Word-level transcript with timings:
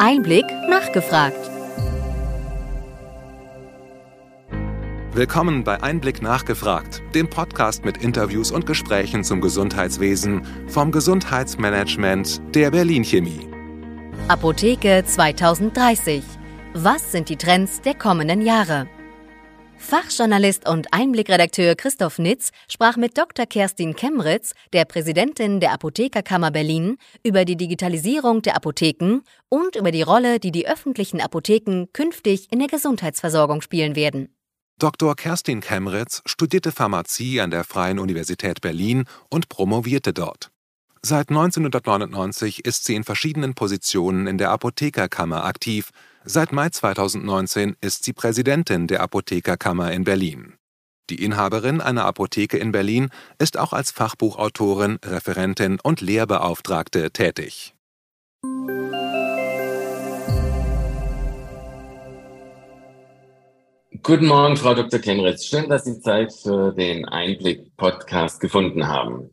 Einblick 0.00 0.44
nachgefragt. 0.68 1.38
Willkommen 5.12 5.62
bei 5.62 5.82
Einblick 5.82 6.20
nachgefragt, 6.20 7.00
dem 7.14 7.30
Podcast 7.30 7.84
mit 7.84 7.98
Interviews 7.98 8.50
und 8.50 8.66
Gesprächen 8.66 9.22
zum 9.22 9.40
Gesundheitswesen 9.40 10.42
vom 10.66 10.90
Gesundheitsmanagement 10.90 12.42
der 12.54 12.72
Berlin 12.72 13.04
Chemie. 13.04 13.48
Apotheke 14.26 15.04
2030. 15.06 16.24
Was 16.74 17.12
sind 17.12 17.28
die 17.28 17.36
Trends 17.36 17.80
der 17.80 17.94
kommenden 17.94 18.42
Jahre? 18.42 18.88
Fachjournalist 19.78 20.68
und 20.68 20.92
Einblickredakteur 20.92 21.74
Christoph 21.74 22.18
Nitz 22.18 22.50
sprach 22.68 22.96
mit 22.96 23.18
Dr. 23.18 23.46
Kerstin 23.46 23.94
Kemritz, 23.94 24.54
der 24.72 24.84
Präsidentin 24.84 25.60
der 25.60 25.72
Apothekerkammer 25.72 26.50
Berlin, 26.50 26.96
über 27.22 27.44
die 27.44 27.56
Digitalisierung 27.56 28.42
der 28.42 28.56
Apotheken 28.56 29.20
und 29.48 29.76
über 29.76 29.90
die 29.90 30.02
Rolle, 30.02 30.40
die 30.40 30.52
die 30.52 30.66
öffentlichen 30.66 31.20
Apotheken 31.20 31.86
künftig 31.92 32.50
in 32.50 32.58
der 32.58 32.68
Gesundheitsversorgung 32.68 33.60
spielen 33.60 33.96
werden. 33.96 34.34
Dr. 34.78 35.14
Kerstin 35.14 35.60
Kemritz 35.60 36.22
studierte 36.26 36.72
Pharmazie 36.72 37.40
an 37.40 37.50
der 37.50 37.64
Freien 37.64 37.98
Universität 37.98 38.60
Berlin 38.60 39.04
und 39.30 39.48
promovierte 39.48 40.12
dort. 40.12 40.50
Seit 41.06 41.28
1999 41.28 42.64
ist 42.64 42.86
sie 42.86 42.94
in 42.94 43.04
verschiedenen 43.04 43.54
Positionen 43.54 44.26
in 44.26 44.38
der 44.38 44.50
Apothekerkammer 44.50 45.44
aktiv 45.44 45.90
Seit 46.26 46.52
Mai 46.52 46.70
2019 46.70 47.76
ist 47.82 48.04
sie 48.04 48.14
Präsidentin 48.14 48.86
der 48.86 49.02
Apothekerkammer 49.02 49.92
in 49.92 50.04
Berlin. 50.04 50.54
Die 51.10 51.22
Inhaberin 51.22 51.82
einer 51.82 52.06
Apotheke 52.06 52.56
in 52.56 52.72
Berlin 52.72 53.10
ist 53.38 53.58
auch 53.58 53.74
als 53.74 53.90
Fachbuchautorin, 53.90 54.98
Referentin 55.04 55.78
und 55.82 56.00
Lehrbeauftragte 56.00 57.10
tätig. 57.10 57.74
Guten 64.02 64.26
Morgen, 64.26 64.56
Frau 64.56 64.72
Dr. 64.72 65.00
Kenritz. 65.00 65.44
Schön, 65.44 65.68
dass 65.68 65.84
Sie 65.84 66.00
Zeit 66.00 66.32
für 66.32 66.72
den 66.72 67.04
Einblick-Podcast 67.04 68.40
gefunden 68.40 68.88
haben. 68.88 69.30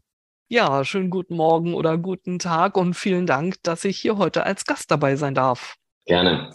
Ja, 0.49 0.83
schönen 0.83 1.09
guten 1.09 1.38
Morgen 1.38 1.73
oder 1.73 1.97
guten 1.97 2.38
Tag 2.38 2.75
und 2.75 2.95
vielen 2.95 3.27
Dank, 3.27 3.63
dass 3.63 3.85
ich 3.85 3.97
hier 3.97 4.17
heute 4.17 4.45
als 4.45 4.66
Gast 4.66 4.91
dabei 4.91 5.16
sein 5.16 5.35
darf. 5.35 5.75
Gerne. 6.05 6.53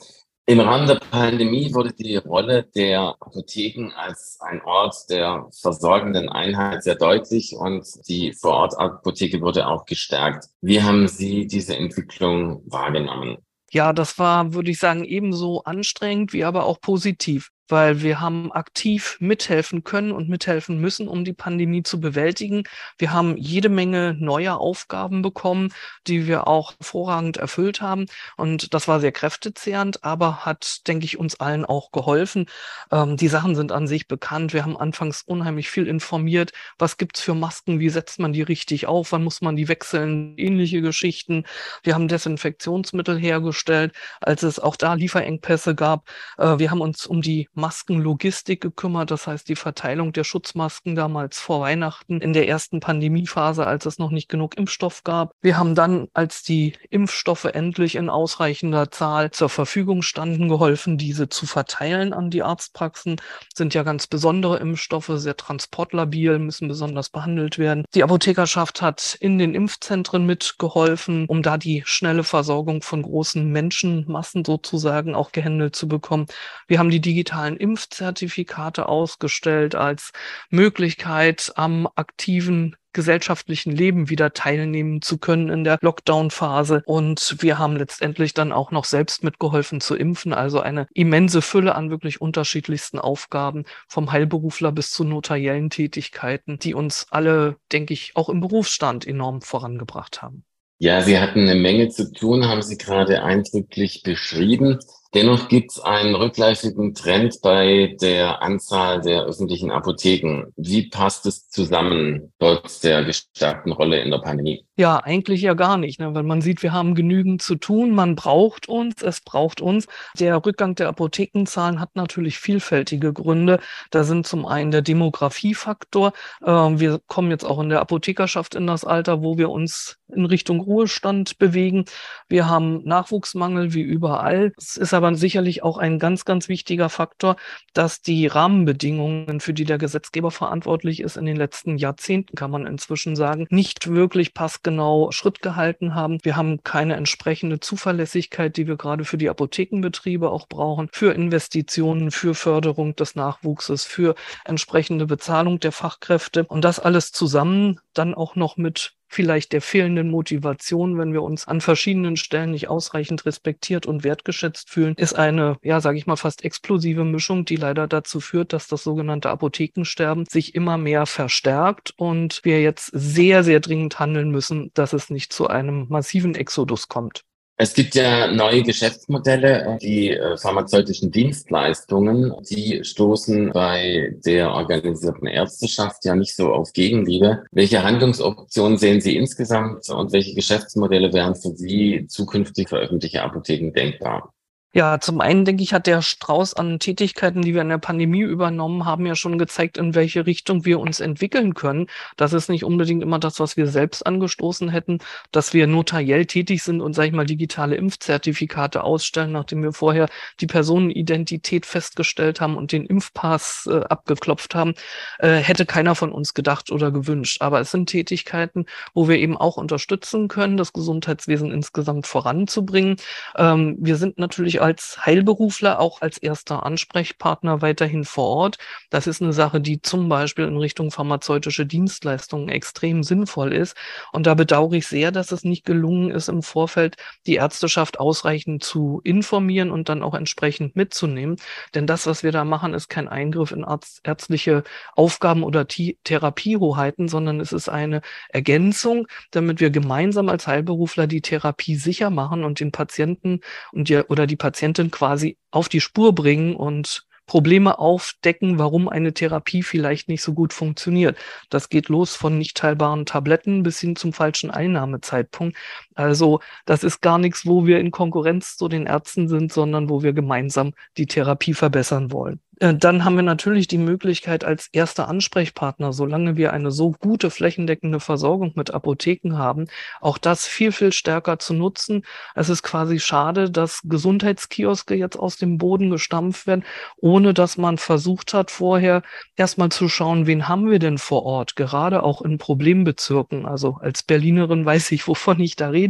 Im 0.48 0.60
Rahmen 0.60 0.86
der 0.86 1.00
Pandemie 1.10 1.74
wurde 1.74 1.92
die 1.92 2.18
Rolle 2.18 2.62
der 2.62 3.16
Apotheken 3.20 3.90
als 3.96 4.38
ein 4.40 4.62
Ort 4.62 4.94
der 5.10 5.48
versorgenden 5.50 6.28
Einheit 6.28 6.84
sehr 6.84 6.94
deutlich 6.94 7.56
und 7.56 7.84
die 8.06 8.32
Vorortapotheke 8.32 9.40
wurde 9.40 9.66
auch 9.66 9.86
gestärkt. 9.86 10.46
Wie 10.60 10.80
haben 10.80 11.08
Sie 11.08 11.48
diese 11.48 11.76
Entwicklung 11.76 12.62
wahrgenommen? 12.64 13.38
Ja, 13.72 13.92
das 13.92 14.20
war, 14.20 14.54
würde 14.54 14.70
ich 14.70 14.78
sagen, 14.78 15.02
ebenso 15.02 15.64
anstrengend 15.64 16.32
wie 16.32 16.44
aber 16.44 16.64
auch 16.66 16.80
positiv 16.80 17.50
weil 17.68 18.02
wir 18.02 18.20
haben 18.20 18.52
aktiv 18.52 19.16
mithelfen 19.20 19.84
können 19.84 20.12
und 20.12 20.28
mithelfen 20.28 20.80
müssen, 20.80 21.08
um 21.08 21.24
die 21.24 21.32
Pandemie 21.32 21.82
zu 21.82 22.00
bewältigen. 22.00 22.64
Wir 22.98 23.12
haben 23.12 23.36
jede 23.36 23.68
Menge 23.68 24.14
neuer 24.18 24.58
Aufgaben 24.58 25.22
bekommen, 25.22 25.72
die 26.06 26.26
wir 26.26 26.46
auch 26.46 26.74
hervorragend 26.78 27.36
erfüllt 27.36 27.80
haben. 27.80 28.06
Und 28.36 28.74
das 28.74 28.88
war 28.88 29.00
sehr 29.00 29.12
kräftezehrend, 29.12 30.04
aber 30.04 30.44
hat, 30.44 30.86
denke 30.86 31.04
ich, 31.04 31.18
uns 31.18 31.40
allen 31.40 31.64
auch 31.64 31.90
geholfen. 31.92 32.46
Ähm, 32.90 33.16
die 33.16 33.28
Sachen 33.28 33.54
sind 33.56 33.72
an 33.72 33.86
sich 33.86 34.08
bekannt. 34.08 34.52
Wir 34.52 34.62
haben 34.62 34.76
anfangs 34.76 35.22
unheimlich 35.22 35.70
viel 35.70 35.86
informiert. 35.86 36.52
Was 36.78 36.96
gibt's 36.96 37.20
für 37.20 37.34
Masken? 37.34 37.80
Wie 37.80 37.88
setzt 37.88 38.18
man 38.18 38.32
die 38.32 38.42
richtig 38.42 38.86
auf? 38.86 39.12
Wann 39.12 39.24
muss 39.24 39.40
man 39.40 39.56
die 39.56 39.68
wechseln? 39.68 40.34
Ähnliche 40.36 40.80
Geschichten. 40.82 41.44
Wir 41.82 41.94
haben 41.94 42.08
Desinfektionsmittel 42.08 43.18
hergestellt, 43.18 43.92
als 44.20 44.42
es 44.42 44.58
auch 44.58 44.76
da 44.76 44.94
Lieferengpässe 44.94 45.74
gab. 45.74 46.08
Äh, 46.38 46.58
wir 46.58 46.70
haben 46.70 46.80
uns 46.80 47.06
um 47.06 47.22
die 47.22 47.48
Maskenlogistik 47.56 48.60
gekümmert, 48.60 49.10
das 49.10 49.26
heißt 49.26 49.48
die 49.48 49.56
Verteilung 49.56 50.12
der 50.12 50.24
Schutzmasken 50.24 50.94
damals 50.94 51.38
vor 51.38 51.60
Weihnachten 51.60 52.20
in 52.20 52.32
der 52.32 52.48
ersten 52.48 52.80
Pandemiephase, 52.80 53.66
als 53.66 53.86
es 53.86 53.98
noch 53.98 54.10
nicht 54.10 54.28
genug 54.28 54.56
Impfstoff 54.56 55.04
gab. 55.04 55.32
Wir 55.40 55.58
haben 55.58 55.74
dann, 55.74 56.08
als 56.14 56.42
die 56.42 56.74
Impfstoffe 56.90 57.44
endlich 57.44 57.96
in 57.96 58.10
ausreichender 58.10 58.90
Zahl 58.90 59.30
zur 59.30 59.48
Verfügung 59.48 60.02
standen, 60.02 60.48
geholfen, 60.48 60.98
diese 60.98 61.28
zu 61.28 61.46
verteilen 61.46 62.12
an 62.12 62.30
die 62.30 62.42
Arztpraxen. 62.42 63.16
Sind 63.54 63.74
ja 63.74 63.82
ganz 63.82 64.06
besondere 64.06 64.58
Impfstoffe, 64.58 65.10
sehr 65.14 65.36
transportlabil, 65.36 66.38
müssen 66.38 66.68
besonders 66.68 67.08
behandelt 67.10 67.58
werden. 67.58 67.84
Die 67.94 68.02
Apothekerschaft 68.02 68.82
hat 68.82 69.16
in 69.20 69.38
den 69.38 69.54
Impfzentren 69.54 70.26
mitgeholfen, 70.26 71.26
um 71.26 71.42
da 71.42 71.56
die 71.56 71.82
schnelle 71.84 72.24
Versorgung 72.24 72.82
von 72.82 73.02
großen 73.02 73.50
Menschenmassen 73.50 74.44
sozusagen 74.44 75.14
auch 75.14 75.32
gehandelt 75.32 75.76
zu 75.76 75.88
bekommen. 75.88 76.26
Wir 76.66 76.78
haben 76.78 76.90
die 76.90 77.00
digitalen 77.00 77.45
digitalen 77.46 77.56
Impfzertifikate 77.56 78.88
ausgestellt 78.88 79.74
als 79.74 80.12
Möglichkeit 80.50 81.52
am 81.56 81.88
aktiven 81.94 82.76
gesellschaftlichen 82.92 83.72
Leben 83.72 84.08
wieder 84.08 84.32
teilnehmen 84.32 85.02
zu 85.02 85.18
können 85.18 85.50
in 85.50 85.64
der 85.64 85.78
Lockdown-Phase. 85.82 86.82
Und 86.86 87.36
wir 87.40 87.58
haben 87.58 87.76
letztendlich 87.76 88.32
dann 88.32 88.52
auch 88.52 88.70
noch 88.70 88.86
selbst 88.86 89.22
mitgeholfen 89.22 89.82
zu 89.82 89.94
impfen. 89.94 90.32
Also 90.32 90.60
eine 90.60 90.86
immense 90.94 91.42
Fülle 91.42 91.74
an 91.74 91.90
wirklich 91.90 92.22
unterschiedlichsten 92.22 92.98
Aufgaben 92.98 93.64
vom 93.86 94.12
Heilberufler 94.12 94.72
bis 94.72 94.92
zu 94.92 95.04
notariellen 95.04 95.68
Tätigkeiten, 95.68 96.58
die 96.58 96.72
uns 96.72 97.06
alle, 97.10 97.56
denke 97.70 97.92
ich, 97.92 98.12
auch 98.14 98.30
im 98.30 98.40
Berufsstand 98.40 99.06
enorm 99.06 99.42
vorangebracht 99.42 100.22
haben. 100.22 100.44
Ja, 100.78 101.02
Sie 101.02 101.18
hatten 101.18 101.40
eine 101.40 101.54
Menge 101.54 101.88
zu 101.88 102.10
tun, 102.12 102.46
haben 102.48 102.62
Sie 102.62 102.76
gerade 102.78 103.22
eindrücklich 103.22 104.02
beschrieben. 104.04 104.78
Dennoch 105.16 105.48
gibt 105.48 105.70
es 105.70 105.80
einen 105.80 106.14
rückläufigen 106.14 106.92
Trend 106.92 107.40
bei 107.40 107.96
der 108.02 108.42
Anzahl 108.42 109.00
der 109.00 109.22
öffentlichen 109.22 109.70
Apotheken. 109.70 110.52
Wie 110.56 110.90
passt 110.90 111.24
es 111.24 111.48
zusammen, 111.48 112.34
trotz 112.38 112.80
der 112.80 113.02
gestärkten 113.02 113.72
Rolle 113.72 114.02
in 114.02 114.10
der 114.10 114.18
Pandemie? 114.18 114.66
Ja, 114.76 114.98
eigentlich 114.98 115.40
ja 115.40 115.54
gar 115.54 115.78
nicht, 115.78 116.00
ne? 116.00 116.14
weil 116.14 116.22
man 116.22 116.42
sieht, 116.42 116.62
wir 116.62 116.74
haben 116.74 116.94
genügend 116.94 117.40
zu 117.40 117.54
tun, 117.54 117.92
man 117.92 118.14
braucht 118.14 118.68
uns, 118.68 119.02
es 119.02 119.22
braucht 119.22 119.62
uns. 119.62 119.86
Der 120.18 120.44
Rückgang 120.44 120.74
der 120.74 120.88
Apothekenzahlen 120.88 121.80
hat 121.80 121.96
natürlich 121.96 122.36
vielfältige 122.38 123.14
Gründe. 123.14 123.58
Da 123.90 124.04
sind 124.04 124.26
zum 124.26 124.44
einen 124.44 124.70
der 124.70 124.82
Demografiefaktor. 124.82 126.12
Ähm, 126.44 126.78
wir 126.78 127.00
kommen 127.06 127.30
jetzt 127.30 127.44
auch 127.44 127.58
in 127.58 127.70
der 127.70 127.80
Apothekerschaft 127.80 128.54
in 128.54 128.66
das 128.66 128.84
Alter, 128.84 129.22
wo 129.22 129.38
wir 129.38 129.48
uns 129.48 129.96
in 130.08 130.26
Richtung 130.26 130.60
Ruhestand 130.60 131.38
bewegen. 131.38 131.86
Wir 132.28 132.46
haben 132.46 132.84
Nachwuchsmangel 132.84 133.72
wie 133.72 133.80
überall. 133.80 134.52
Es 134.58 134.76
ist 134.76 134.92
aber 134.92 135.05
sicherlich 135.14 135.62
auch 135.62 135.78
ein 135.78 135.98
ganz, 135.98 136.24
ganz 136.24 136.48
wichtiger 136.48 136.88
Faktor, 136.88 137.36
dass 137.74 138.02
die 138.02 138.26
Rahmenbedingungen, 138.26 139.40
für 139.40 139.54
die 139.54 139.64
der 139.64 139.78
Gesetzgeber 139.78 140.30
verantwortlich 140.30 141.00
ist, 141.00 141.16
in 141.16 141.26
den 141.26 141.36
letzten 141.36 141.76
Jahrzehnten, 141.76 142.34
kann 142.34 142.50
man 142.50 142.66
inzwischen 142.66 143.14
sagen, 143.14 143.46
nicht 143.50 143.88
wirklich 143.88 144.34
passgenau 144.34 144.76
genau 144.76 145.10
Schritt 145.10 145.42
gehalten 145.42 145.94
haben. 145.94 146.18
Wir 146.22 146.36
haben 146.36 146.62
keine 146.62 146.96
entsprechende 146.96 147.60
Zuverlässigkeit, 147.60 148.56
die 148.56 148.66
wir 148.66 148.76
gerade 148.76 149.04
für 149.04 149.16
die 149.16 149.28
Apothekenbetriebe 149.30 150.30
auch 150.30 150.48
brauchen, 150.48 150.88
für 150.92 151.12
Investitionen, 151.12 152.10
für 152.10 152.34
Förderung 152.34 152.94
des 152.96 153.14
Nachwuchses, 153.14 153.84
für 153.84 154.14
entsprechende 154.44 155.06
Bezahlung 155.06 155.60
der 155.60 155.72
Fachkräfte 155.72 156.44
und 156.44 156.62
das 156.62 156.78
alles 156.78 157.12
zusammen 157.12 157.80
dann 157.94 158.14
auch 158.14 158.36
noch 158.36 158.56
mit 158.56 158.95
vielleicht 159.08 159.52
der 159.52 159.60
fehlenden 159.60 160.10
Motivation, 160.10 160.98
wenn 160.98 161.12
wir 161.12 161.22
uns 161.22 161.46
an 161.46 161.60
verschiedenen 161.60 162.16
Stellen 162.16 162.50
nicht 162.50 162.68
ausreichend 162.68 163.26
respektiert 163.26 163.86
und 163.86 164.04
wertgeschätzt 164.04 164.70
fühlen, 164.70 164.94
ist 164.96 165.14
eine, 165.14 165.56
ja, 165.62 165.80
sage 165.80 165.98
ich 165.98 166.06
mal, 166.06 166.16
fast 166.16 166.44
explosive 166.44 167.04
Mischung, 167.04 167.44
die 167.44 167.56
leider 167.56 167.86
dazu 167.86 168.20
führt, 168.20 168.52
dass 168.52 168.68
das 168.68 168.82
sogenannte 168.82 169.30
Apothekensterben 169.30 170.24
sich 170.28 170.54
immer 170.54 170.78
mehr 170.78 171.06
verstärkt 171.06 171.92
und 171.96 172.40
wir 172.44 172.62
jetzt 172.62 172.90
sehr, 172.92 173.44
sehr 173.44 173.60
dringend 173.60 173.98
handeln 173.98 174.30
müssen, 174.30 174.70
dass 174.74 174.92
es 174.92 175.10
nicht 175.10 175.32
zu 175.32 175.48
einem 175.48 175.86
massiven 175.88 176.34
Exodus 176.34 176.88
kommt. 176.88 177.25
Es 177.58 177.72
gibt 177.72 177.94
ja 177.94 178.30
neue 178.30 178.62
Geschäftsmodelle, 178.62 179.78
die 179.80 180.10
äh, 180.10 180.36
pharmazeutischen 180.36 181.10
Dienstleistungen, 181.10 182.34
die 182.50 182.84
stoßen 182.84 183.50
bei 183.52 184.14
der 184.26 184.52
organisierten 184.52 185.26
Ärzteschaft 185.26 186.04
ja 186.04 186.14
nicht 186.14 186.36
so 186.36 186.52
auf 186.52 186.74
Gegenliebe. 186.74 187.44
Welche 187.52 187.82
Handlungsoptionen 187.82 188.76
sehen 188.76 189.00
Sie 189.00 189.16
insgesamt 189.16 189.88
und 189.88 190.12
welche 190.12 190.34
Geschäftsmodelle 190.34 191.14
wären 191.14 191.34
für 191.34 191.56
Sie 191.56 192.04
zukünftig 192.08 192.68
für 192.68 192.76
öffentliche 192.76 193.22
Apotheken 193.22 193.72
denkbar? 193.72 194.34
Ja, 194.76 195.00
zum 195.00 195.22
einen 195.22 195.46
denke 195.46 195.62
ich, 195.62 195.72
hat 195.72 195.86
der 195.86 196.02
Strauß 196.02 196.52
an 196.52 196.78
Tätigkeiten, 196.78 197.40
die 197.40 197.54
wir 197.54 197.62
in 197.62 197.70
der 197.70 197.78
Pandemie 197.78 198.20
übernommen 198.20 198.84
haben, 198.84 199.06
ja 199.06 199.14
schon 199.14 199.38
gezeigt, 199.38 199.78
in 199.78 199.94
welche 199.94 200.26
Richtung 200.26 200.66
wir 200.66 200.80
uns 200.80 201.00
entwickeln 201.00 201.54
können. 201.54 201.86
Das 202.18 202.34
ist 202.34 202.50
nicht 202.50 202.62
unbedingt 202.62 203.02
immer 203.02 203.18
das, 203.18 203.40
was 203.40 203.56
wir 203.56 203.68
selbst 203.68 204.06
angestoßen 204.06 204.68
hätten, 204.68 204.98
dass 205.32 205.54
wir 205.54 205.66
notariell 205.66 206.26
tätig 206.26 206.62
sind 206.62 206.82
und, 206.82 206.92
sage 206.92 207.08
ich 207.08 207.14
mal, 207.14 207.24
digitale 207.24 207.74
Impfzertifikate 207.76 208.84
ausstellen, 208.84 209.32
nachdem 209.32 209.62
wir 209.62 209.72
vorher 209.72 210.10
die 210.40 210.46
Personenidentität 210.46 211.64
festgestellt 211.64 212.42
haben 212.42 212.58
und 212.58 212.70
den 212.70 212.84
Impfpass 212.84 213.66
äh, 213.72 213.80
abgeklopft 213.88 214.54
haben, 214.54 214.74
äh, 215.20 215.36
hätte 215.38 215.64
keiner 215.64 215.94
von 215.94 216.12
uns 216.12 216.34
gedacht 216.34 216.70
oder 216.70 216.90
gewünscht. 216.90 217.40
Aber 217.40 217.60
es 217.60 217.70
sind 217.70 217.88
Tätigkeiten, 217.88 218.66
wo 218.92 219.08
wir 219.08 219.16
eben 219.16 219.38
auch 219.38 219.56
unterstützen 219.56 220.28
können, 220.28 220.58
das 220.58 220.74
Gesundheitswesen 220.74 221.50
insgesamt 221.50 222.06
voranzubringen. 222.06 222.96
Ähm, 223.38 223.76
wir 223.80 223.96
sind 223.96 224.18
natürlich 224.18 224.65
als 224.66 225.06
Heilberufler 225.06 225.78
auch 225.78 226.02
als 226.02 226.18
erster 226.18 226.66
Ansprechpartner 226.66 227.62
weiterhin 227.62 228.04
vor 228.04 228.26
Ort. 228.26 228.58
Das 228.90 229.06
ist 229.06 229.22
eine 229.22 229.32
Sache, 229.32 229.60
die 229.60 229.80
zum 229.80 230.08
Beispiel 230.08 230.44
in 230.44 230.56
Richtung 230.56 230.90
pharmazeutische 230.90 231.66
Dienstleistungen 231.66 232.48
extrem 232.48 233.04
sinnvoll 233.04 233.52
ist. 233.52 233.76
Und 234.10 234.26
da 234.26 234.34
bedauere 234.34 234.72
ich 234.72 234.88
sehr, 234.88 235.12
dass 235.12 235.30
es 235.30 235.44
nicht 235.44 235.64
gelungen 235.64 236.10
ist, 236.10 236.28
im 236.28 236.42
Vorfeld 236.42 236.96
die 237.28 237.36
Ärzteschaft 237.36 238.00
ausreichend 238.00 238.64
zu 238.64 239.00
informieren 239.04 239.70
und 239.70 239.88
dann 239.88 240.02
auch 240.02 240.14
entsprechend 240.14 240.74
mitzunehmen. 240.74 241.36
Denn 241.76 241.86
das, 241.86 242.08
was 242.08 242.24
wir 242.24 242.32
da 242.32 242.44
machen, 242.44 242.74
ist 242.74 242.88
kein 242.88 243.06
Eingriff 243.06 243.52
in 243.52 243.64
ärztliche 244.02 244.64
Aufgaben 244.96 245.44
oder 245.44 245.68
Therapiehoheiten, 245.68 247.06
sondern 247.06 247.38
es 247.38 247.52
ist 247.52 247.68
eine 247.68 248.00
Ergänzung, 248.30 249.06
damit 249.30 249.60
wir 249.60 249.70
gemeinsam 249.70 250.28
als 250.28 250.48
Heilberufler 250.48 251.06
die 251.06 251.20
Therapie 251.20 251.76
sicher 251.76 252.10
machen 252.10 252.42
und 252.42 252.58
den 252.58 252.72
Patienten 252.72 253.42
und 253.70 253.88
die, 253.88 253.98
oder 253.98 254.26
die 254.26 254.34
Patientin 254.46 254.92
quasi 254.92 255.38
auf 255.50 255.68
die 255.68 255.80
Spur 255.80 256.14
bringen 256.14 256.54
und 256.54 257.04
Probleme 257.26 257.80
aufdecken, 257.80 258.60
warum 258.60 258.88
eine 258.88 259.12
Therapie 259.12 259.64
vielleicht 259.64 260.08
nicht 260.08 260.22
so 260.22 260.34
gut 260.34 260.52
funktioniert. 260.52 261.18
Das 261.50 261.68
geht 261.68 261.88
los 261.88 262.14
von 262.14 262.38
nicht 262.38 262.56
teilbaren 262.56 263.04
Tabletten 263.06 263.64
bis 263.64 263.80
hin 263.80 263.96
zum 263.96 264.12
falschen 264.12 264.52
Einnahmezeitpunkt. 264.52 265.56
Also 265.96 266.40
das 266.64 266.84
ist 266.84 267.00
gar 267.00 267.18
nichts, 267.18 267.46
wo 267.46 267.66
wir 267.66 267.80
in 267.80 267.90
Konkurrenz 267.90 268.56
zu 268.56 268.68
den 268.68 268.86
Ärzten 268.86 269.28
sind, 269.28 269.52
sondern 269.52 269.88
wo 269.88 270.02
wir 270.02 270.12
gemeinsam 270.12 270.72
die 270.96 271.06
Therapie 271.06 271.54
verbessern 271.54 272.12
wollen. 272.12 272.40
Äh, 272.60 272.74
dann 272.74 273.04
haben 273.04 273.16
wir 273.16 273.22
natürlich 273.22 273.68
die 273.68 273.78
Möglichkeit 273.78 274.44
als 274.44 274.68
erster 274.72 275.08
Ansprechpartner, 275.08 275.92
solange 275.92 276.36
wir 276.36 276.52
eine 276.52 276.70
so 276.70 276.92
gute 276.92 277.30
flächendeckende 277.30 278.00
Versorgung 278.00 278.52
mit 278.54 278.72
Apotheken 278.72 279.36
haben, 279.36 279.66
auch 280.00 280.18
das 280.18 280.46
viel, 280.46 280.72
viel 280.72 280.92
stärker 280.92 281.38
zu 281.38 281.52
nutzen. 281.54 282.02
Es 282.34 282.48
ist 282.48 282.62
quasi 282.62 282.98
schade, 282.98 283.50
dass 283.50 283.80
Gesundheitskioske 283.84 284.94
jetzt 284.94 285.18
aus 285.18 285.36
dem 285.36 285.58
Boden 285.58 285.90
gestampft 285.90 286.46
werden, 286.46 286.64
ohne 286.96 287.34
dass 287.34 287.58
man 287.58 287.78
versucht 287.78 288.32
hat, 288.34 288.50
vorher 288.50 289.02
erstmal 289.36 289.70
zu 289.70 289.88
schauen, 289.88 290.26
wen 290.26 290.48
haben 290.48 290.70
wir 290.70 290.78
denn 290.78 290.98
vor 290.98 291.24
Ort, 291.24 291.56
gerade 291.56 292.02
auch 292.02 292.22
in 292.22 292.38
Problembezirken. 292.38 293.44
Also 293.46 293.78
als 293.80 294.02
Berlinerin 294.02 294.64
weiß 294.64 294.92
ich, 294.92 295.06
wovon 295.08 295.40
ich 295.40 295.56
da 295.56 295.68
rede, 295.68 295.85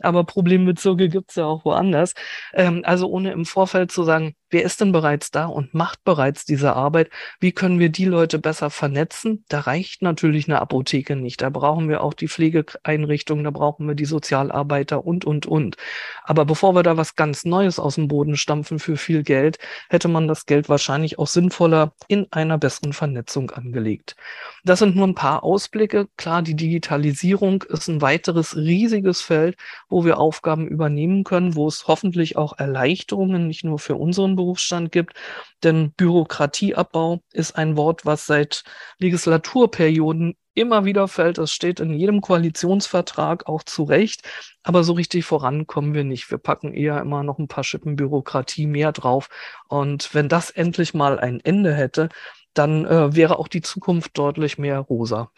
aber 0.00 0.24
Problembezirke 0.24 1.08
gibt 1.08 1.30
es 1.30 1.36
ja 1.36 1.46
auch 1.46 1.64
woanders. 1.64 2.14
Ähm, 2.54 2.82
also 2.84 3.08
ohne 3.08 3.32
im 3.32 3.44
Vorfeld 3.44 3.92
zu 3.92 4.04
sagen, 4.04 4.34
wer 4.50 4.62
ist 4.62 4.80
denn 4.80 4.92
bereits 4.92 5.30
da 5.30 5.46
und 5.46 5.74
macht 5.74 6.04
bereits 6.04 6.44
diese 6.44 6.74
Arbeit? 6.74 7.10
Wie 7.38 7.52
können 7.52 7.78
wir 7.78 7.88
die 7.88 8.04
Leute 8.04 8.38
besser 8.38 8.70
vernetzen? 8.70 9.44
Da 9.48 9.60
reicht 9.60 10.02
natürlich 10.02 10.48
eine 10.48 10.60
Apotheke 10.60 11.16
nicht. 11.16 11.40
Da 11.40 11.50
brauchen 11.50 11.88
wir 11.88 12.02
auch 12.02 12.14
die 12.14 12.28
Pflegeeinrichtungen, 12.28 13.44
da 13.44 13.50
brauchen 13.50 13.86
wir 13.86 13.94
die 13.94 14.04
Sozialarbeiter 14.04 15.04
und, 15.04 15.24
und, 15.24 15.46
und. 15.46 15.76
Aber 16.24 16.44
bevor 16.44 16.74
wir 16.74 16.82
da 16.82 16.96
was 16.96 17.16
ganz 17.16 17.44
Neues 17.44 17.78
aus 17.78 17.94
dem 17.94 18.08
Boden 18.08 18.36
stampfen 18.36 18.78
für 18.78 18.96
viel 18.96 19.22
Geld, 19.22 19.58
hätte 19.88 20.08
man 20.08 20.28
das 20.28 20.46
Geld 20.46 20.68
wahrscheinlich 20.68 21.18
auch 21.18 21.26
sinnvoller 21.26 21.94
in 22.08 22.26
einer 22.30 22.58
besseren 22.58 22.92
Vernetzung 22.92 23.50
angelegt. 23.50 24.16
Das 24.64 24.80
sind 24.80 24.96
nur 24.96 25.06
ein 25.06 25.14
paar 25.14 25.44
Ausblicke. 25.44 26.08
Klar, 26.16 26.42
die 26.42 26.56
Digitalisierung 26.56 27.62
ist 27.62 27.88
ein 27.88 28.02
weiteres 28.02 28.56
riesiges 28.56 29.20
Feld, 29.20 29.56
wo 29.88 30.04
wir 30.04 30.18
Aufgaben 30.18 30.66
übernehmen 30.66 31.24
können, 31.24 31.54
wo 31.54 31.66
es 31.66 31.86
hoffentlich 31.86 32.36
auch 32.36 32.58
Erleichterungen 32.58 33.46
nicht 33.46 33.64
nur 33.64 33.78
für 33.78 33.96
unseren 33.96 34.36
Berufsstand 34.40 34.90
gibt. 34.90 35.14
Denn 35.62 35.92
Bürokratieabbau 35.92 37.20
ist 37.32 37.56
ein 37.56 37.76
Wort, 37.76 38.06
was 38.06 38.26
seit 38.26 38.64
Legislaturperioden 38.98 40.36
immer 40.54 40.84
wieder 40.84 41.08
fällt. 41.08 41.38
Das 41.38 41.52
steht 41.52 41.80
in 41.80 41.92
jedem 41.92 42.20
Koalitionsvertrag 42.20 43.46
auch 43.46 43.62
zu 43.62 43.84
Recht. 43.84 44.22
Aber 44.62 44.82
so 44.82 44.94
richtig 44.94 45.24
voran 45.24 45.66
kommen 45.66 45.94
wir 45.94 46.04
nicht. 46.04 46.30
Wir 46.30 46.38
packen 46.38 46.72
eher 46.72 47.00
immer 47.00 47.22
noch 47.22 47.38
ein 47.38 47.48
paar 47.48 47.64
Schippen 47.64 47.96
Bürokratie 47.96 48.66
mehr 48.66 48.92
drauf. 48.92 49.28
Und 49.68 50.14
wenn 50.14 50.28
das 50.28 50.50
endlich 50.50 50.94
mal 50.94 51.18
ein 51.18 51.40
Ende 51.40 51.74
hätte, 51.74 52.08
dann 52.54 52.84
äh, 52.86 53.14
wäre 53.14 53.38
auch 53.38 53.48
die 53.48 53.62
Zukunft 53.62 54.16
deutlich 54.18 54.58
mehr 54.58 54.78
rosa. 54.78 55.30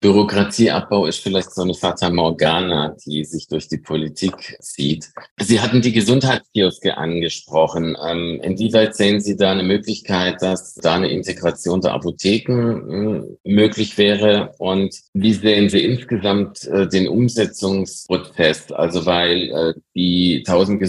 Bürokratieabbau 0.00 1.04
ist 1.04 1.18
vielleicht 1.18 1.52
so 1.52 1.60
eine 1.60 1.74
Fata 1.74 2.08
Morgana, 2.08 2.96
die 3.04 3.22
sich 3.24 3.48
durch 3.48 3.68
die 3.68 3.76
Politik 3.76 4.56
zieht. 4.60 5.10
Sie 5.38 5.60
hatten 5.60 5.82
die 5.82 5.92
Gesundheitskioske 5.92 6.96
angesprochen. 6.96 7.96
Ähm, 8.02 8.40
inwieweit 8.42 8.96
sehen 8.96 9.20
Sie 9.20 9.36
da 9.36 9.52
eine 9.52 9.62
Möglichkeit, 9.62 10.40
dass 10.40 10.74
da 10.74 10.94
eine 10.94 11.10
Integration 11.10 11.82
der 11.82 11.92
Apotheken 11.92 13.26
äh, 13.44 13.50
möglich 13.50 13.98
wäre? 13.98 14.54
Und 14.56 14.98
wie 15.12 15.34
sehen 15.34 15.68
Sie 15.68 15.84
insgesamt 15.84 16.64
äh, 16.64 16.88
den 16.88 17.06
Umsetzungsprozess? 17.06 18.72
Also 18.72 19.04
weil 19.04 19.50
äh, 19.50 19.74
die 19.94 20.44
1000 20.46 20.80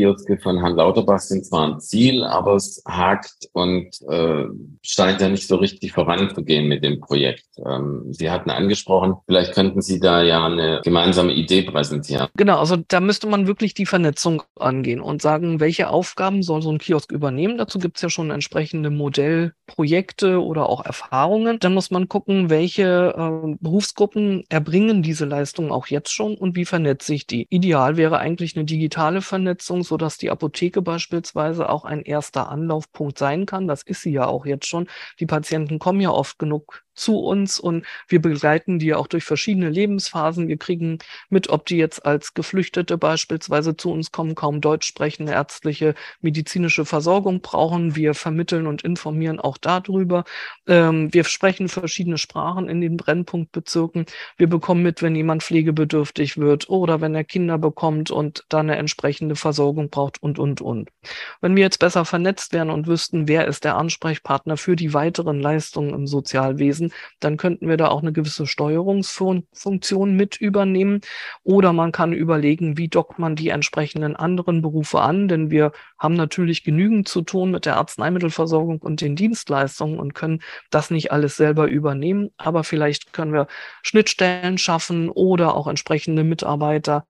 Gesundheitskioske 0.00 0.38
von 0.38 0.58
Herrn 0.58 0.76
Lauterbach 0.76 1.20
sind 1.20 1.44
zwar 1.44 1.68
ein 1.68 1.80
Ziel, 1.80 2.24
aber 2.24 2.54
es 2.54 2.82
hakt 2.86 3.48
und 3.52 3.88
äh, 4.08 4.44
scheint 4.82 5.20
ja 5.20 5.28
nicht 5.28 5.46
so 5.46 5.56
richtig 5.56 5.92
voranzugehen 5.92 6.66
mit 6.66 6.84
dem 6.84 7.00
Projekt. 7.00 7.46
Ähm, 7.64 8.06
Sie 8.10 8.30
hatten 8.30 8.50
angesprochen. 8.50 9.14
Vielleicht 9.26 9.54
könnten 9.54 9.82
Sie 9.82 10.00
da 10.00 10.22
ja 10.22 10.46
eine 10.46 10.80
gemeinsame 10.82 11.32
Idee 11.32 11.62
präsentieren. 11.62 12.28
Genau, 12.36 12.58
also 12.58 12.76
da 12.88 13.00
müsste 13.00 13.26
man 13.26 13.46
wirklich 13.46 13.74
die 13.74 13.86
Vernetzung 13.86 14.42
angehen 14.58 15.00
und 15.00 15.22
sagen, 15.22 15.60
welche 15.60 15.88
Aufgaben 15.88 16.42
soll 16.42 16.62
so 16.62 16.70
ein 16.70 16.78
Kiosk 16.78 17.12
übernehmen. 17.12 17.58
Dazu 17.58 17.78
gibt 17.78 17.96
es 17.96 18.02
ja 18.02 18.08
schon 18.08 18.30
entsprechende 18.30 18.90
Modellprojekte 18.90 20.42
oder 20.42 20.68
auch 20.68 20.84
Erfahrungen. 20.84 21.58
Dann 21.60 21.74
muss 21.74 21.90
man 21.90 22.08
gucken, 22.08 22.50
welche 22.50 23.14
äh, 23.16 23.56
Berufsgruppen 23.60 24.44
erbringen 24.48 25.02
diese 25.02 25.24
Leistungen 25.24 25.70
auch 25.70 25.86
jetzt 25.88 26.12
schon 26.12 26.34
und 26.34 26.56
wie 26.56 26.64
vernetze 26.64 27.14
ich 27.14 27.26
die. 27.26 27.46
Ideal 27.50 27.96
wäre 27.96 28.18
eigentlich 28.18 28.56
eine 28.56 28.64
digitale 28.64 29.20
Vernetzung, 29.20 29.82
sodass 29.90 30.18
die 30.18 30.30
Apotheke 30.30 30.82
beispielsweise 30.82 31.68
auch 31.68 31.84
ein 31.84 32.02
erster 32.02 32.48
Anlaufpunkt 32.48 33.18
sein 33.18 33.44
kann. 33.44 33.66
Das 33.66 33.82
ist 33.82 34.02
sie 34.02 34.12
ja 34.12 34.26
auch 34.26 34.46
jetzt 34.46 34.66
schon. 34.68 34.88
Die 35.18 35.26
Patienten 35.26 35.80
kommen 35.80 36.00
ja 36.00 36.10
oft 36.10 36.38
genug 36.38 36.84
zu 37.00 37.18
uns 37.18 37.58
und 37.58 37.84
wir 38.06 38.20
begleiten 38.20 38.78
die 38.78 38.94
auch 38.94 39.06
durch 39.06 39.24
verschiedene 39.24 39.70
Lebensphasen. 39.70 40.48
Wir 40.48 40.58
kriegen 40.58 40.98
mit, 41.30 41.48
ob 41.48 41.66
die 41.66 41.76
jetzt 41.76 42.04
als 42.04 42.34
Geflüchtete 42.34 42.98
beispielsweise 42.98 43.76
zu 43.76 43.90
uns 43.90 44.12
kommen, 44.12 44.34
kaum 44.34 44.60
Deutsch 44.60 44.86
sprechen, 44.86 45.26
ärztliche, 45.26 45.94
medizinische 46.20 46.84
Versorgung 46.84 47.40
brauchen. 47.40 47.96
Wir 47.96 48.14
vermitteln 48.14 48.66
und 48.66 48.82
informieren 48.82 49.40
auch 49.40 49.56
darüber. 49.56 50.24
Ähm, 50.66 51.12
wir 51.12 51.24
sprechen 51.24 51.68
verschiedene 51.68 52.18
Sprachen 52.18 52.68
in 52.68 52.80
den 52.80 52.96
Brennpunktbezirken. 52.96 54.04
Wir 54.36 54.48
bekommen 54.48 54.82
mit, 54.82 55.02
wenn 55.02 55.16
jemand 55.16 55.42
pflegebedürftig 55.42 56.36
wird 56.36 56.68
oder 56.68 57.00
wenn 57.00 57.14
er 57.14 57.24
Kinder 57.24 57.58
bekommt 57.58 58.10
und 58.10 58.44
dann 58.48 58.68
eine 58.68 58.76
entsprechende 58.78 59.36
Versorgung 59.36 59.88
braucht 59.88 60.22
und, 60.22 60.38
und, 60.38 60.60
und. 60.60 60.90
Wenn 61.40 61.56
wir 61.56 61.62
jetzt 61.62 61.78
besser 61.78 62.04
vernetzt 62.04 62.52
wären 62.52 62.70
und 62.70 62.86
wüssten, 62.86 63.26
wer 63.26 63.46
ist 63.46 63.64
der 63.64 63.76
Ansprechpartner 63.76 64.56
für 64.58 64.76
die 64.76 64.92
weiteren 64.92 65.40
Leistungen 65.40 65.94
im 65.94 66.06
Sozialwesen, 66.06 66.89
dann 67.20 67.36
könnten 67.36 67.68
wir 67.68 67.76
da 67.76 67.88
auch 67.88 68.02
eine 68.02 68.12
gewisse 68.12 68.46
Steuerungsfunktion 68.46 70.14
mit 70.16 70.36
übernehmen. 70.36 71.00
Oder 71.42 71.72
man 71.72 71.92
kann 71.92 72.12
überlegen, 72.12 72.76
wie 72.76 72.88
dockt 72.88 73.18
man 73.18 73.36
die 73.36 73.48
entsprechenden 73.48 74.16
anderen 74.16 74.62
Berufe 74.62 75.00
an, 75.00 75.28
denn 75.28 75.50
wir 75.50 75.72
haben 75.98 76.14
natürlich 76.14 76.64
genügend 76.64 77.08
zu 77.08 77.22
tun 77.22 77.50
mit 77.50 77.66
der 77.66 77.76
Arzneimittelversorgung 77.76 78.78
und 78.78 79.00
den 79.00 79.16
Dienstleistungen 79.16 79.98
und 79.98 80.14
können 80.14 80.40
das 80.70 80.90
nicht 80.90 81.12
alles 81.12 81.36
selber 81.36 81.68
übernehmen. 81.68 82.30
Aber 82.36 82.64
vielleicht 82.64 83.12
können 83.12 83.32
wir 83.32 83.46
Schnittstellen 83.82 84.58
schaffen 84.58 85.08
oder 85.08 85.54
auch 85.54 85.66
entsprechende 85.66 86.24
Mitarbeiter 86.24 87.06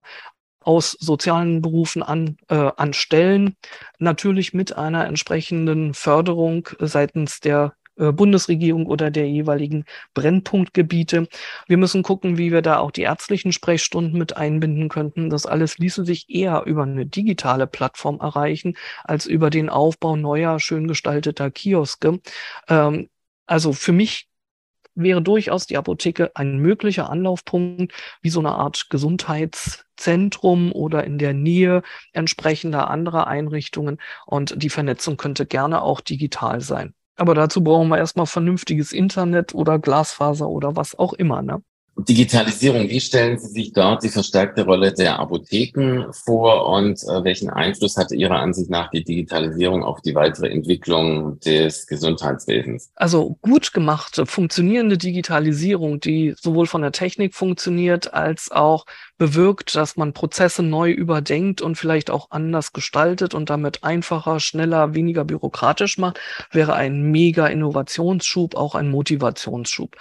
aus 0.62 0.92
sozialen 0.92 1.62
Berufen 1.62 2.02
an, 2.02 2.36
äh, 2.48 2.70
anstellen, 2.76 3.56
natürlich 3.98 4.52
mit 4.52 4.76
einer 4.76 5.06
entsprechenden 5.06 5.94
Förderung 5.94 6.68
seitens 6.78 7.40
der 7.40 7.74
Bundesregierung 8.12 8.86
oder 8.86 9.10
der 9.10 9.28
jeweiligen 9.28 9.84
Brennpunktgebiete. 10.14 11.28
Wir 11.66 11.76
müssen 11.76 12.02
gucken, 12.02 12.38
wie 12.38 12.52
wir 12.52 12.62
da 12.62 12.78
auch 12.78 12.90
die 12.90 13.02
ärztlichen 13.02 13.52
Sprechstunden 13.52 14.18
mit 14.18 14.36
einbinden 14.36 14.88
könnten. 14.88 15.30
Das 15.30 15.46
alles 15.46 15.78
ließe 15.78 16.04
sich 16.04 16.30
eher 16.30 16.64
über 16.66 16.82
eine 16.84 17.06
digitale 17.06 17.66
Plattform 17.66 18.20
erreichen, 18.20 18.76
als 19.04 19.26
über 19.26 19.50
den 19.50 19.68
Aufbau 19.68 20.16
neuer, 20.16 20.60
schön 20.60 20.88
gestalteter 20.88 21.50
Kioske. 21.50 22.20
Ähm, 22.68 23.08
also 23.46 23.72
für 23.72 23.92
mich 23.92 24.28
wäre 24.94 25.22
durchaus 25.22 25.66
die 25.66 25.76
Apotheke 25.76 26.32
ein 26.34 26.58
möglicher 26.58 27.10
Anlaufpunkt, 27.10 27.92
wie 28.22 28.30
so 28.30 28.40
eine 28.40 28.52
Art 28.52 28.90
Gesundheits 28.90 29.84
Zentrum 29.96 30.72
oder 30.72 31.04
in 31.04 31.18
der 31.18 31.34
Nähe 31.34 31.82
entsprechender 32.12 32.90
anderer 32.90 33.26
Einrichtungen. 33.26 33.98
Und 34.26 34.62
die 34.62 34.70
Vernetzung 34.70 35.16
könnte 35.16 35.46
gerne 35.46 35.82
auch 35.82 36.00
digital 36.00 36.60
sein. 36.60 36.94
Aber 37.20 37.34
dazu 37.34 37.62
brauchen 37.62 37.88
wir 37.88 37.98
erstmal 37.98 38.24
vernünftiges 38.24 38.92
Internet 38.92 39.54
oder 39.54 39.78
Glasfaser 39.78 40.48
oder 40.48 40.74
was 40.74 40.98
auch 40.98 41.12
immer. 41.12 41.42
Ne? 41.42 41.60
Digitalisierung, 41.98 42.88
wie 42.88 42.98
stellen 42.98 43.38
Sie 43.38 43.48
sich 43.48 43.74
dort 43.74 44.02
die 44.02 44.08
verstärkte 44.08 44.64
Rolle 44.64 44.94
der 44.94 45.18
Apotheken 45.18 46.06
vor 46.12 46.66
und 46.66 47.02
äh, 47.02 47.22
welchen 47.22 47.50
Einfluss 47.50 47.98
hatte 47.98 48.14
Ihrer 48.14 48.36
Ansicht 48.36 48.70
nach 48.70 48.88
die 48.88 49.04
Digitalisierung 49.04 49.84
auf 49.84 50.00
die 50.00 50.14
weitere 50.14 50.48
Entwicklung 50.48 51.38
des 51.40 51.86
Gesundheitswesens? 51.86 52.90
Also 52.94 53.36
gut 53.42 53.74
gemachte, 53.74 54.24
funktionierende 54.24 54.96
Digitalisierung, 54.96 56.00
die 56.00 56.34
sowohl 56.40 56.66
von 56.66 56.80
der 56.80 56.92
Technik 56.92 57.34
funktioniert 57.34 58.14
als 58.14 58.50
auch 58.50 58.86
bewirkt, 59.20 59.76
dass 59.76 59.98
man 59.98 60.14
Prozesse 60.14 60.62
neu 60.62 60.90
überdenkt 60.90 61.60
und 61.60 61.76
vielleicht 61.76 62.10
auch 62.10 62.30
anders 62.30 62.72
gestaltet 62.72 63.34
und 63.34 63.50
damit 63.50 63.84
einfacher, 63.84 64.40
schneller, 64.40 64.94
weniger 64.94 65.26
bürokratisch 65.26 65.98
macht, 65.98 66.18
wäre 66.50 66.72
ein 66.72 67.02
mega 67.02 67.46
Innovationsschub, 67.46 68.56
auch 68.56 68.74
ein 68.74 68.88
Motivationsschub. 68.90 69.94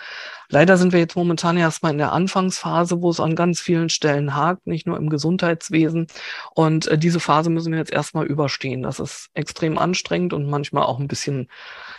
Leider 0.47 0.77
sind 0.77 0.93
wir 0.93 1.01
jetzt 1.01 1.17
momentan 1.17 1.57
erstmal 1.57 1.91
in 1.91 1.97
der 1.97 2.13
Anfangsphase, 2.13 3.01
wo 3.01 3.09
es 3.09 3.19
an 3.19 3.35
ganz 3.35 3.59
vielen 3.59 3.89
Stellen 3.89 4.37
hakt, 4.37 4.67
nicht 4.67 4.87
nur 4.87 4.95
im 4.95 5.09
Gesundheitswesen. 5.09 6.07
Und 6.55 6.87
äh, 6.87 6.97
diese 6.97 7.19
Phase 7.19 7.49
müssen 7.49 7.73
wir 7.73 7.79
jetzt 7.79 7.91
erstmal 7.91 8.25
überstehen. 8.25 8.83
Das 8.83 9.01
ist 9.01 9.31
extrem 9.33 9.77
anstrengend 9.77 10.31
und 10.31 10.49
manchmal 10.49 10.83
auch 10.83 10.97
ein 10.97 11.09
bisschen, 11.09 11.49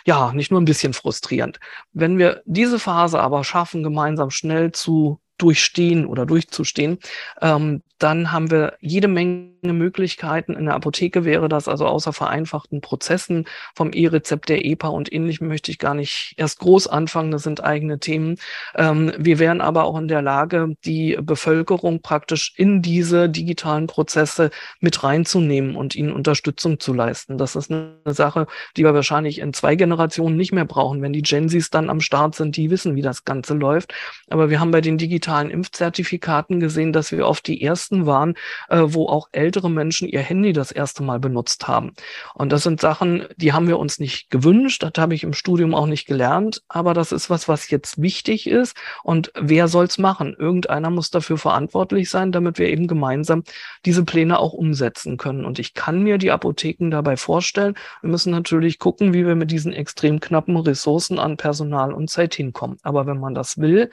ja, 0.05 0.33
nicht 0.33 0.49
nur 0.49 0.59
ein 0.59 0.65
bisschen 0.65 0.93
frustrierend. 0.93 1.59
Wenn 1.93 2.17
wir 2.17 2.41
diese 2.45 2.79
Phase 2.79 3.19
aber 3.19 3.43
schaffen, 3.43 3.83
gemeinsam 3.83 4.31
schnell 4.31 4.71
zu 4.71 5.19
durchstehen 5.41 6.05
oder 6.05 6.25
durchzustehen, 6.25 6.99
ähm, 7.41 7.81
dann 8.01 8.31
haben 8.31 8.49
wir 8.49 8.77
jede 8.79 9.07
Menge 9.07 9.51
Möglichkeiten. 9.61 10.53
In 10.53 10.65
der 10.65 10.73
Apotheke 10.73 11.23
wäre 11.23 11.47
das 11.47 11.67
also 11.67 11.85
außer 11.85 12.13
vereinfachten 12.13 12.81
Prozessen 12.81 13.45
vom 13.75 13.93
E-Rezept 13.93 14.49
der 14.49 14.65
EPA 14.65 14.87
und 14.87 15.13
ähnlichem 15.13 15.47
möchte 15.47 15.69
ich 15.69 15.77
gar 15.77 15.93
nicht 15.93 16.33
erst 16.37 16.59
groß 16.59 16.87
anfangen. 16.87 17.29
Das 17.29 17.43
sind 17.43 17.63
eigene 17.63 17.99
Themen. 17.99 18.37
Ähm, 18.75 19.11
wir 19.19 19.37
wären 19.37 19.61
aber 19.61 19.83
auch 19.83 19.99
in 19.99 20.07
der 20.07 20.23
Lage, 20.23 20.73
die 20.83 21.17
Bevölkerung 21.21 22.01
praktisch 22.01 22.53
in 22.57 22.81
diese 22.81 23.29
digitalen 23.29 23.85
Prozesse 23.85 24.49
mit 24.79 25.03
reinzunehmen 25.03 25.75
und 25.75 25.95
ihnen 25.95 26.11
Unterstützung 26.11 26.79
zu 26.79 26.93
leisten. 26.93 27.37
Das 27.37 27.55
ist 27.55 27.71
eine 27.71 27.93
Sache, 28.07 28.47
die 28.77 28.83
wir 28.83 28.95
wahrscheinlich 28.95 29.37
in 29.37 29.53
zwei 29.53 29.75
Generationen 29.75 30.37
nicht 30.37 30.53
mehr 30.53 30.65
brauchen. 30.65 31.03
Wenn 31.03 31.13
die 31.13 31.21
Gen 31.21 31.49
Zs 31.49 31.69
dann 31.69 31.89
am 31.91 32.01
Start 32.01 32.33
sind, 32.33 32.57
die 32.57 32.71
wissen, 32.71 32.95
wie 32.95 33.03
das 33.03 33.25
Ganze 33.25 33.53
läuft. 33.53 33.93
Aber 34.29 34.49
wir 34.49 34.59
haben 34.59 34.71
bei 34.71 34.81
den 34.81 34.97
digitalen 34.97 35.30
Impfzertifikaten 35.39 36.59
gesehen, 36.59 36.93
dass 36.93 37.11
wir 37.11 37.27
oft 37.27 37.47
die 37.47 37.61
ersten 37.61 37.91
ersten 37.91 38.05
waren, 38.05 38.35
äh, 38.69 38.81
wo 38.83 39.07
auch 39.07 39.29
ältere 39.31 39.69
Menschen 39.69 40.07
ihr 40.07 40.19
Handy 40.19 40.53
das 40.53 40.71
erste 40.71 41.03
Mal 41.03 41.19
benutzt 41.19 41.67
haben. 41.67 41.93
Und 42.33 42.51
das 42.51 42.63
sind 42.63 42.81
Sachen, 42.81 43.25
die 43.37 43.53
haben 43.53 43.67
wir 43.67 43.79
uns 43.79 43.99
nicht 43.99 44.29
gewünscht, 44.29 44.83
das 44.83 44.93
habe 44.97 45.15
ich 45.15 45.23
im 45.23 45.33
Studium 45.33 45.73
auch 45.73 45.87
nicht 45.87 46.05
gelernt, 46.05 46.61
aber 46.67 46.93
das 46.93 47.11
ist 47.11 47.29
was, 47.29 47.47
was 47.47 47.69
jetzt 47.69 48.01
wichtig 48.01 48.47
ist. 48.47 48.75
Und 49.03 49.31
wer 49.35 49.67
soll 49.67 49.85
es 49.85 49.97
machen? 49.97 50.35
Irgendeiner 50.37 50.89
muss 50.89 51.11
dafür 51.11 51.37
verantwortlich 51.37 52.09
sein, 52.09 52.31
damit 52.31 52.59
wir 52.59 52.67
eben 52.67 52.87
gemeinsam 52.87 53.43
diese 53.85 54.03
Pläne 54.03 54.39
auch 54.39 54.53
umsetzen 54.53 55.17
können. 55.17 55.45
Und 55.45 55.57
ich 55.57 55.73
kann 55.73 56.03
mir 56.03 56.17
die 56.17 56.31
Apotheken 56.31 56.91
dabei 56.91 57.17
vorstellen. 57.17 57.75
Wir 58.01 58.09
müssen 58.09 58.31
natürlich 58.31 58.79
gucken, 58.79 59.13
wie 59.13 59.25
wir 59.25 59.35
mit 59.35 59.51
diesen 59.51 59.73
extrem 59.73 60.19
knappen 60.19 60.57
Ressourcen 60.57 61.19
an 61.19 61.37
Personal 61.37 61.93
und 61.93 62.09
Zeit 62.09 62.35
hinkommen. 62.35 62.77
Aber 62.83 63.05
wenn 63.07 63.19
man 63.19 63.33
das 63.33 63.57
will, 63.57 63.89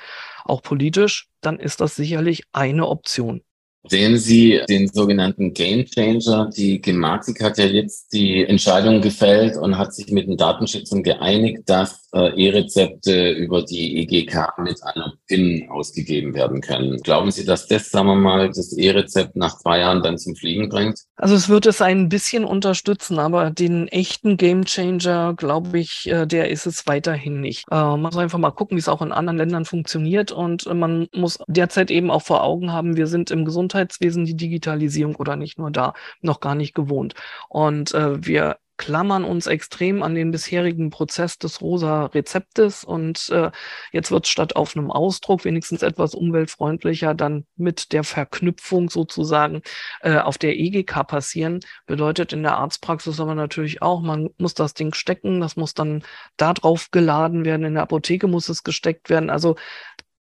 auch 0.49 0.62
politisch, 0.62 1.28
dann 1.40 1.59
ist 1.59 1.81
das 1.81 1.97
sicherlich 1.97 2.45
eine 2.52 2.88
Option. 2.88 3.43
Sehen 3.87 4.19
Sie 4.19 4.61
den 4.69 4.88
sogenannten 4.88 5.55
Game 5.55 5.87
Changer? 5.87 6.50
Die 6.50 6.81
Gematik 6.81 7.43
hat 7.43 7.59
ja 7.59 7.64
jetzt 7.64 8.12
die 8.12 8.45
Entscheidung 8.45 9.00
gefällt 9.00 9.57
und 9.57 9.78
hat 9.78 9.95
sich 9.95 10.11
mit 10.11 10.26
den 10.26 10.37
Datenschützern 10.37 11.02
geeinigt, 11.02 11.62
dass 11.67 12.08
E-Rezepte 12.12 13.33
über 13.33 13.62
die 13.62 13.99
EGK 13.99 14.59
mit 14.59 14.83
einer 14.83 15.12
PIN 15.27 15.69
ausgegeben 15.69 16.35
werden 16.35 16.61
können. 16.61 16.97
Glauben 17.03 17.31
Sie, 17.31 17.45
dass 17.45 17.67
das, 17.67 17.91
sagen 17.91 18.09
wir 18.09 18.15
mal, 18.15 18.49
das 18.49 18.73
E-Rezept 18.73 19.37
nach 19.37 19.59
zwei 19.59 19.81
Jahren 19.81 20.03
dann 20.03 20.17
zum 20.17 20.35
Fliegen 20.35 20.69
bringt? 20.71 21.00
Also 21.17 21.35
es 21.35 21.49
wird 21.49 21.67
es 21.67 21.83
ein 21.83 22.09
bisschen 22.09 22.45
unterstützen, 22.45 23.19
aber 23.19 23.50
den 23.50 23.88
echten 23.88 24.38
Game 24.38 24.65
Changer, 24.65 25.35
glaube 25.35 25.79
ich, 25.79 26.09
äh, 26.09 26.27
der 26.27 26.50
ist 26.50 26.67
es 26.67 26.87
weiterhin 26.87 27.41
nicht. 27.41 27.67
Äh, 27.71 27.75
man 27.75 28.00
muss 28.00 28.17
einfach 28.17 28.38
mal 28.38 28.53
gucken, 28.53 28.77
wie 28.77 28.81
es 28.81 28.88
auch 28.88 29.03
in 29.03 29.12
anderen 29.12 29.38
Ländern 29.38 29.67
funktioniert 29.67 30.33
und 30.33 30.73
man 30.73 31.09
muss 31.15 31.38
derzeit 31.47 31.91
eben 31.91 32.11
auch 32.11 32.23
vor 32.23 32.43
Augen 32.43 32.73
haben, 32.73 32.97
wir 32.97 33.07
sind 33.07 33.31
im 33.31 33.45
Gesundheitswesen 33.45 34.25
die 34.25 34.37
Digitalisierung 34.37 35.17
oder 35.17 35.37
nicht 35.37 35.59
nur 35.59 35.71
da 35.71 35.93
noch 36.23 36.41
gar 36.41 36.55
nicht 36.55 36.75
gewohnt. 36.75 37.15
Und 37.49 37.93
äh, 37.93 38.25
wir 38.25 38.57
klammern 38.79 39.25
uns 39.25 39.47
extrem 39.47 40.03
an 40.03 40.15
den 40.15 40.31
bisherigen 40.31 40.89
Prozess 40.91 41.37
des 41.37 41.61
rosa 41.61 42.07
Rezeptes 42.07 42.85
und 42.85 43.29
äh, 43.31 43.51
jetzt 43.93 44.11
wird 44.11 44.27
statt 44.27 44.57
auf 44.57 44.77
einem 44.77 44.91
Ausdruck 44.91 45.45
wenigstens 45.45 45.83
etwas 45.83 46.15
umweltfreundlicher 46.15 47.15
dann 47.15 47.45
mit 47.57 47.93
der 47.93 48.05
Verknüpfung 48.05 48.89
sozusagen 48.89 49.63
äh, 50.01 50.17
auf 50.19 50.39
der 50.39 50.59
EGK 50.59 51.07
passieren. 51.07 51.61
Bedeutet 51.87 52.33
in 52.33 52.43
der 52.43 52.57
Arztpraxis 52.57 53.21
aber 53.21 53.35
natürlich 53.35 53.83
auch, 53.83 54.01
man 54.01 54.31
muss 54.39 54.55
das 54.55 54.75
Ding 54.75 54.95
stecken, 54.95 55.41
das 55.41 55.57
muss 55.57 55.75
dann 55.75 56.03
da 56.37 56.55
drauf 56.55 56.91
geladen 56.91 57.45
werden, 57.45 57.67
in 57.67 57.75
der 57.75 57.83
Apotheke 57.83 58.29
muss 58.29 58.49
es 58.49 58.63
gesteckt 58.63 59.11
werden. 59.11 59.29
Also 59.29 59.57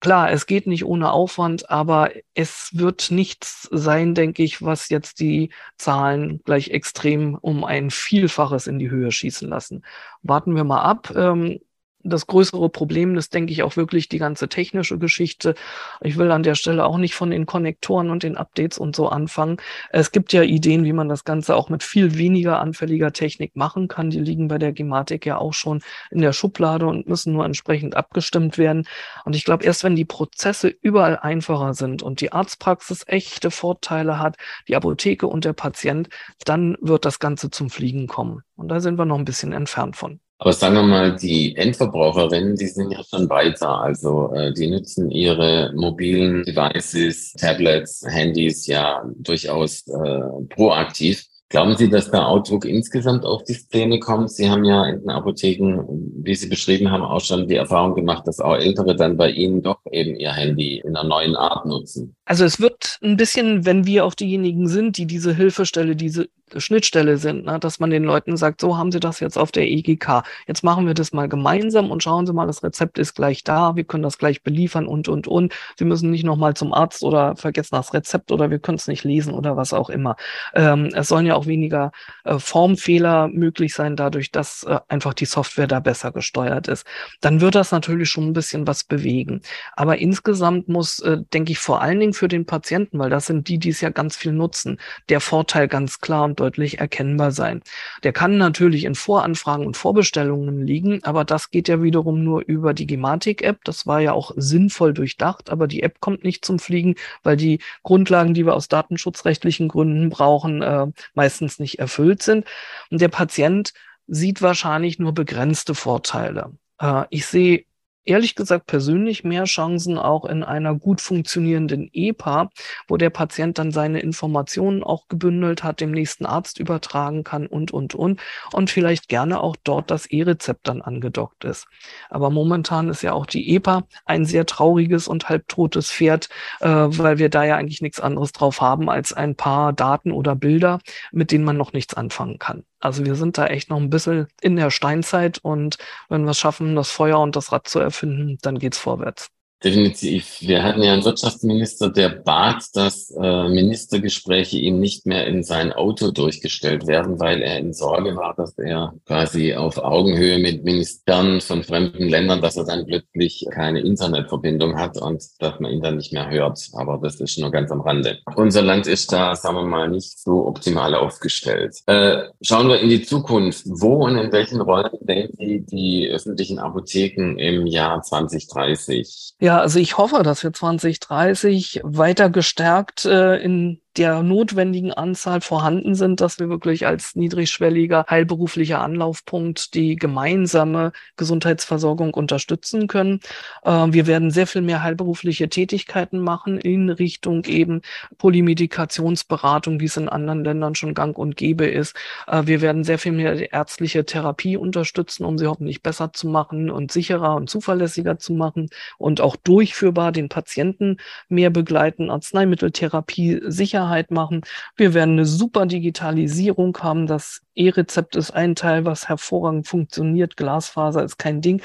Klar, 0.00 0.30
es 0.30 0.46
geht 0.46 0.68
nicht 0.68 0.84
ohne 0.84 1.10
Aufwand, 1.10 1.70
aber 1.70 2.10
es 2.34 2.70
wird 2.72 3.10
nichts 3.10 3.68
sein, 3.72 4.14
denke 4.14 4.44
ich, 4.44 4.62
was 4.62 4.90
jetzt 4.90 5.18
die 5.18 5.50
Zahlen 5.76 6.40
gleich 6.44 6.68
extrem 6.70 7.34
um 7.34 7.64
ein 7.64 7.90
Vielfaches 7.90 8.68
in 8.68 8.78
die 8.78 8.90
Höhe 8.90 9.10
schießen 9.10 9.48
lassen. 9.48 9.84
Warten 10.22 10.54
wir 10.54 10.62
mal 10.62 10.82
ab. 10.82 11.12
Ähm, 11.16 11.58
das 12.04 12.26
größere 12.26 12.68
Problem 12.68 13.16
ist, 13.16 13.34
denke 13.34 13.52
ich, 13.52 13.62
auch 13.62 13.76
wirklich 13.76 14.08
die 14.08 14.18
ganze 14.18 14.48
technische 14.48 14.98
Geschichte. 14.98 15.54
Ich 16.00 16.16
will 16.16 16.30
an 16.30 16.42
der 16.42 16.54
Stelle 16.54 16.84
auch 16.84 16.96
nicht 16.96 17.14
von 17.14 17.30
den 17.30 17.44
Konnektoren 17.44 18.10
und 18.10 18.22
den 18.22 18.36
Updates 18.36 18.78
und 18.78 18.94
so 18.94 19.08
anfangen. 19.08 19.56
Es 19.90 20.12
gibt 20.12 20.32
ja 20.32 20.42
Ideen, 20.42 20.84
wie 20.84 20.92
man 20.92 21.08
das 21.08 21.24
Ganze 21.24 21.56
auch 21.56 21.68
mit 21.68 21.82
viel 21.82 22.16
weniger 22.16 22.60
anfälliger 22.60 23.12
Technik 23.12 23.56
machen 23.56 23.88
kann. 23.88 24.10
Die 24.10 24.20
liegen 24.20 24.48
bei 24.48 24.58
der 24.58 24.72
Gematik 24.72 25.26
ja 25.26 25.38
auch 25.38 25.54
schon 25.54 25.82
in 26.10 26.20
der 26.20 26.32
Schublade 26.32 26.86
und 26.86 27.08
müssen 27.08 27.32
nur 27.32 27.44
entsprechend 27.44 27.96
abgestimmt 27.96 28.58
werden. 28.58 28.86
Und 29.24 29.34
ich 29.34 29.44
glaube, 29.44 29.64
erst 29.64 29.82
wenn 29.82 29.96
die 29.96 30.04
Prozesse 30.04 30.68
überall 30.68 31.18
einfacher 31.18 31.74
sind 31.74 32.02
und 32.02 32.20
die 32.20 32.32
Arztpraxis 32.32 33.04
echte 33.06 33.50
Vorteile 33.50 34.18
hat, 34.18 34.36
die 34.68 34.76
Apotheke 34.76 35.26
und 35.26 35.44
der 35.44 35.52
Patient, 35.52 36.08
dann 36.44 36.76
wird 36.80 37.04
das 37.04 37.18
Ganze 37.18 37.50
zum 37.50 37.70
Fliegen 37.70 38.06
kommen. 38.06 38.42
Und 38.56 38.68
da 38.68 38.80
sind 38.80 38.98
wir 38.98 39.04
noch 39.04 39.18
ein 39.18 39.24
bisschen 39.24 39.52
entfernt 39.52 39.96
von. 39.96 40.20
Aber 40.40 40.52
sagen 40.52 40.76
wir 40.76 40.82
mal, 40.84 41.16
die 41.16 41.56
Endverbraucherinnen, 41.56 42.54
die 42.54 42.68
sind 42.68 42.92
ja 42.92 43.02
schon 43.02 43.28
weiter. 43.28 43.80
Also 43.80 44.32
äh, 44.34 44.52
die 44.52 44.68
nutzen 44.68 45.10
ihre 45.10 45.72
mobilen 45.74 46.44
Devices, 46.44 47.32
Tablets, 47.32 48.04
Handys 48.06 48.66
ja 48.68 49.02
durchaus 49.16 49.84
äh, 49.88 50.20
proaktiv. 50.48 51.24
Glauben 51.50 51.76
Sie, 51.76 51.88
dass 51.88 52.10
der 52.10 52.28
Outlook 52.28 52.66
insgesamt 52.66 53.24
auf 53.24 53.42
die 53.44 53.54
Szene 53.54 53.98
kommt? 54.00 54.30
Sie 54.30 54.50
haben 54.50 54.64
ja 54.64 54.84
in 54.84 55.00
den 55.00 55.08
Apotheken, 55.08 55.82
wie 56.22 56.34
Sie 56.34 56.46
beschrieben 56.46 56.90
haben, 56.90 57.02
auch 57.02 57.22
schon 57.22 57.48
die 57.48 57.56
Erfahrung 57.56 57.94
gemacht, 57.94 58.26
dass 58.26 58.38
auch 58.38 58.54
Ältere 58.54 58.94
dann 58.94 59.16
bei 59.16 59.30
Ihnen 59.30 59.62
doch 59.62 59.78
eben 59.90 60.14
ihr 60.14 60.32
Handy 60.32 60.82
in 60.84 60.94
einer 60.94 61.08
neuen 61.08 61.36
Art 61.36 61.64
nutzen. 61.64 62.14
Also 62.26 62.44
es 62.44 62.60
wird 62.60 62.98
ein 63.02 63.16
bisschen, 63.16 63.64
wenn 63.64 63.86
wir 63.86 64.04
auch 64.04 64.12
diejenigen 64.12 64.68
sind, 64.68 64.98
die 64.98 65.06
diese 65.06 65.34
Hilfestelle, 65.34 65.96
diese 65.96 66.28
Schnittstelle 66.56 67.18
sind, 67.18 67.44
ne? 67.44 67.58
dass 67.58 67.80
man 67.80 67.90
den 67.90 68.04
Leuten 68.04 68.36
sagt, 68.36 68.60
so 68.60 68.76
haben 68.76 68.92
sie 68.92 69.00
das 69.00 69.20
jetzt 69.20 69.38
auf 69.38 69.52
der 69.52 69.68
EGK. 69.68 70.22
Jetzt 70.46 70.64
machen 70.64 70.86
wir 70.86 70.94
das 70.94 71.12
mal 71.12 71.28
gemeinsam 71.28 71.90
und 71.90 72.02
schauen 72.02 72.26
Sie 72.26 72.32
mal, 72.32 72.46
das 72.46 72.62
Rezept 72.62 72.98
ist 72.98 73.14
gleich 73.14 73.44
da, 73.44 73.76
wir 73.76 73.84
können 73.84 74.02
das 74.02 74.18
gleich 74.18 74.42
beliefern 74.42 74.86
und, 74.86 75.08
und, 75.08 75.28
und. 75.28 75.54
Sie 75.76 75.84
müssen 75.84 76.10
nicht 76.10 76.24
nochmal 76.24 76.54
zum 76.54 76.72
Arzt 76.72 77.02
oder 77.02 77.36
vergessen 77.36 77.76
das 77.76 77.94
Rezept 77.94 78.32
oder 78.32 78.50
wir 78.50 78.58
können 78.58 78.76
es 78.76 78.88
nicht 78.88 79.04
lesen 79.04 79.34
oder 79.34 79.56
was 79.56 79.72
auch 79.72 79.90
immer. 79.90 80.16
Ähm, 80.54 80.90
es 80.94 81.08
sollen 81.08 81.26
ja 81.26 81.34
auch 81.34 81.46
weniger 81.46 81.92
äh, 82.24 82.38
Formfehler 82.38 83.28
möglich 83.28 83.74
sein, 83.74 83.96
dadurch, 83.96 84.30
dass 84.30 84.64
äh, 84.64 84.78
einfach 84.88 85.14
die 85.14 85.26
Software 85.26 85.66
da 85.66 85.80
besser 85.80 86.12
gesteuert 86.12 86.68
ist. 86.68 86.86
Dann 87.20 87.40
wird 87.40 87.54
das 87.54 87.72
natürlich 87.72 88.08
schon 88.10 88.28
ein 88.28 88.32
bisschen 88.32 88.66
was 88.66 88.84
bewegen. 88.84 89.42
Aber 89.76 89.98
insgesamt 89.98 90.68
muss, 90.68 91.00
äh, 91.00 91.18
denke 91.32 91.52
ich, 91.52 91.58
vor 91.58 91.82
allen 91.82 92.00
Dingen 92.00 92.12
für 92.12 92.28
den 92.28 92.46
Patienten, 92.46 92.98
weil 92.98 93.10
das 93.10 93.26
sind 93.26 93.48
die, 93.48 93.58
die 93.58 93.70
es 93.70 93.80
ja 93.80 93.90
ganz 93.90 94.16
viel 94.16 94.32
nutzen, 94.32 94.78
der 95.08 95.20
Vorteil 95.20 95.68
ganz 95.68 96.00
klar 96.00 96.24
und 96.24 96.37
deutlich 96.38 96.78
erkennbar 96.78 97.32
sein. 97.32 97.62
Der 98.02 98.12
kann 98.12 98.38
natürlich 98.38 98.84
in 98.84 98.94
Voranfragen 98.94 99.66
und 99.66 99.76
Vorbestellungen 99.76 100.66
liegen, 100.66 101.02
aber 101.04 101.24
das 101.24 101.50
geht 101.50 101.68
ja 101.68 101.82
wiederum 101.82 102.22
nur 102.24 102.42
über 102.46 102.74
die 102.74 102.86
Gematik-App. 102.86 103.64
Das 103.64 103.86
war 103.86 104.00
ja 104.00 104.12
auch 104.12 104.32
sinnvoll 104.36 104.94
durchdacht, 104.94 105.50
aber 105.50 105.66
die 105.66 105.82
App 105.82 106.00
kommt 106.00 106.24
nicht 106.24 106.44
zum 106.44 106.58
Fliegen, 106.58 106.94
weil 107.22 107.36
die 107.36 107.60
Grundlagen, 107.82 108.34
die 108.34 108.46
wir 108.46 108.54
aus 108.54 108.68
datenschutzrechtlichen 108.68 109.68
Gründen 109.68 110.10
brauchen, 110.10 110.62
äh, 110.62 110.86
meistens 111.14 111.58
nicht 111.58 111.78
erfüllt 111.78 112.22
sind. 112.22 112.46
Und 112.90 113.00
der 113.00 113.08
Patient 113.08 113.72
sieht 114.06 114.42
wahrscheinlich 114.42 114.98
nur 114.98 115.12
begrenzte 115.12 115.74
Vorteile. 115.74 116.52
Äh, 116.80 117.04
ich 117.10 117.26
sehe 117.26 117.64
ehrlich 118.08 118.34
gesagt 118.34 118.66
persönlich 118.66 119.22
mehr 119.22 119.44
Chancen 119.44 119.98
auch 119.98 120.24
in 120.24 120.42
einer 120.42 120.74
gut 120.74 121.00
funktionierenden 121.00 121.90
EPA, 121.92 122.50
wo 122.88 122.96
der 122.96 123.10
Patient 123.10 123.58
dann 123.58 123.70
seine 123.70 124.00
Informationen 124.00 124.82
auch 124.82 125.08
gebündelt 125.08 125.62
hat, 125.62 125.80
dem 125.80 125.90
nächsten 125.90 126.24
Arzt 126.24 126.58
übertragen 126.58 127.22
kann 127.22 127.46
und, 127.46 127.70
und, 127.70 127.94
und. 127.94 128.20
Und 128.52 128.70
vielleicht 128.70 129.08
gerne 129.08 129.40
auch 129.40 129.56
dort 129.62 129.90
das 129.90 130.06
E-Rezept 130.06 130.68
dann 130.68 130.80
angedockt 130.80 131.44
ist. 131.44 131.66
Aber 132.08 132.30
momentan 132.30 132.88
ist 132.88 133.02
ja 133.02 133.12
auch 133.12 133.26
die 133.26 133.54
EPA 133.54 133.84
ein 134.06 134.24
sehr 134.24 134.46
trauriges 134.46 135.06
und 135.06 135.28
halbtotes 135.28 135.90
Pferd, 135.90 136.28
äh, 136.60 136.68
weil 136.68 137.18
wir 137.18 137.28
da 137.28 137.44
ja 137.44 137.56
eigentlich 137.56 137.82
nichts 137.82 138.00
anderes 138.00 138.32
drauf 138.32 138.60
haben 138.60 138.88
als 138.88 139.12
ein 139.12 139.34
paar 139.34 139.72
Daten 139.74 140.12
oder 140.12 140.34
Bilder, 140.34 140.80
mit 141.12 141.30
denen 141.30 141.44
man 141.44 141.56
noch 141.56 141.74
nichts 141.74 141.94
anfangen 141.94 142.38
kann. 142.38 142.64
Also 142.80 143.04
wir 143.04 143.14
sind 143.16 143.38
da 143.38 143.46
echt 143.46 143.70
noch 143.70 143.78
ein 143.78 143.90
bisschen 143.90 144.28
in 144.40 144.56
der 144.56 144.70
Steinzeit 144.70 145.38
und 145.38 145.78
wenn 146.08 146.24
wir 146.24 146.30
es 146.30 146.38
schaffen, 146.38 146.76
das 146.76 146.90
Feuer 146.90 147.20
und 147.20 147.36
das 147.36 147.52
Rad 147.52 147.68
zu 147.68 147.78
erfinden, 147.80 148.38
dann 148.42 148.58
geht's 148.58 148.78
vorwärts. 148.78 149.30
Definitiv. 149.62 150.36
Wir 150.40 150.62
hatten 150.62 150.82
ja 150.82 150.92
einen 150.92 151.04
Wirtschaftsminister, 151.04 151.90
der 151.90 152.10
bat, 152.10 152.64
dass 152.74 153.10
äh, 153.10 153.48
Ministergespräche 153.48 154.56
ihm 154.56 154.78
nicht 154.78 155.04
mehr 155.04 155.26
in 155.26 155.42
sein 155.42 155.72
Auto 155.72 156.12
durchgestellt 156.12 156.86
werden, 156.86 157.18
weil 157.18 157.42
er 157.42 157.58
in 157.58 157.72
Sorge 157.72 158.14
war, 158.14 158.34
dass 158.36 158.56
er 158.56 158.94
quasi 159.04 159.54
auf 159.54 159.78
Augenhöhe 159.78 160.38
mit 160.38 160.62
Ministern 160.62 161.40
von 161.40 161.64
fremden 161.64 162.08
Ländern, 162.08 162.40
dass 162.40 162.56
er 162.56 162.66
dann 162.66 162.86
plötzlich 162.86 163.46
keine 163.50 163.80
Internetverbindung 163.80 164.78
hat 164.78 164.96
und 164.96 165.24
dass 165.40 165.58
man 165.58 165.72
ihn 165.72 165.82
dann 165.82 165.96
nicht 165.96 166.12
mehr 166.12 166.30
hört. 166.30 166.60
Aber 166.74 167.00
das 167.02 167.20
ist 167.20 167.38
nur 167.40 167.50
ganz 167.50 167.72
am 167.72 167.80
Rande. 167.80 168.18
Unser 168.36 168.62
Land 168.62 168.86
ist 168.86 169.12
da, 169.12 169.34
sagen 169.34 169.56
wir 169.56 169.64
mal, 169.64 169.88
nicht 169.88 170.20
so 170.20 170.46
optimal 170.46 170.94
aufgestellt. 170.94 171.78
Äh, 171.86 172.28
schauen 172.42 172.68
wir 172.68 172.78
in 172.78 172.90
die 172.90 173.02
Zukunft. 173.02 173.64
Wo 173.66 174.04
und 174.04 174.16
in 174.18 174.30
welchen 174.30 174.60
Rollen 174.60 174.90
denken 175.00 175.36
Sie 175.36 175.66
die 175.66 176.08
öffentlichen 176.08 176.60
Apotheken 176.60 177.38
im 177.38 177.66
Jahr 177.66 178.02
2030? 178.02 179.34
Ja, 179.40 179.47
also 179.56 179.78
ich 179.78 179.98
hoffe, 179.98 180.22
dass 180.22 180.42
wir 180.42 180.52
2030 180.52 181.80
weiter 181.82 182.30
gestärkt 182.30 183.04
äh, 183.04 183.36
in 183.36 183.80
der 183.98 184.22
notwendigen 184.22 184.92
Anzahl 184.92 185.40
vorhanden 185.40 185.96
sind, 185.96 186.20
dass 186.20 186.38
wir 186.38 186.48
wirklich 186.48 186.86
als 186.86 187.16
niedrigschwelliger 187.16 188.06
heilberuflicher 188.08 188.80
Anlaufpunkt 188.80 189.74
die 189.74 189.96
gemeinsame 189.96 190.92
Gesundheitsversorgung 191.16 192.14
unterstützen 192.14 192.86
können. 192.86 193.20
Äh, 193.64 193.86
wir 193.88 194.06
werden 194.06 194.30
sehr 194.30 194.46
viel 194.46 194.62
mehr 194.62 194.82
heilberufliche 194.82 195.48
Tätigkeiten 195.48 196.20
machen 196.20 196.58
in 196.58 196.90
Richtung 196.90 197.44
eben 197.44 197.82
Polymedikationsberatung, 198.18 199.80
wie 199.80 199.86
es 199.86 199.96
in 199.96 200.08
anderen 200.08 200.44
Ländern 200.44 200.76
schon 200.76 200.94
gang 200.94 201.18
und 201.18 201.36
gäbe 201.36 201.66
ist. 201.66 201.96
Äh, 202.28 202.42
wir 202.46 202.60
werden 202.60 202.84
sehr 202.84 202.98
viel 202.98 203.12
mehr 203.12 203.52
ärztliche 203.52 204.04
Therapie 204.04 204.56
unterstützen, 204.56 205.24
um 205.24 205.38
sie 205.38 205.48
hoffentlich 205.48 205.82
besser 205.82 206.12
zu 206.12 206.28
machen 206.28 206.70
und 206.70 206.92
sicherer 206.92 207.34
und 207.34 207.50
zuverlässiger 207.50 208.18
zu 208.18 208.32
machen 208.32 208.68
und 208.96 209.20
auch 209.20 209.34
durchführbar 209.34 210.12
den 210.12 210.28
Patienten 210.28 210.98
mehr 211.28 211.50
begleiten, 211.50 212.10
Arzneimitteltherapie 212.10 213.40
sicher 213.46 213.87
Sicherheit 213.88 214.10
machen. 214.10 214.42
Wir 214.76 214.94
werden 214.94 215.12
eine 215.12 215.26
super 215.26 215.66
Digitalisierung 215.66 216.76
haben. 216.78 217.06
Das 217.06 217.40
E-Rezept 217.54 218.16
ist 218.16 218.30
ein 218.30 218.54
Teil, 218.54 218.84
was 218.84 219.08
hervorragend 219.08 219.66
funktioniert. 219.66 220.36
Glasfaser 220.36 221.02
ist 221.02 221.18
kein 221.18 221.40
Ding. 221.40 221.62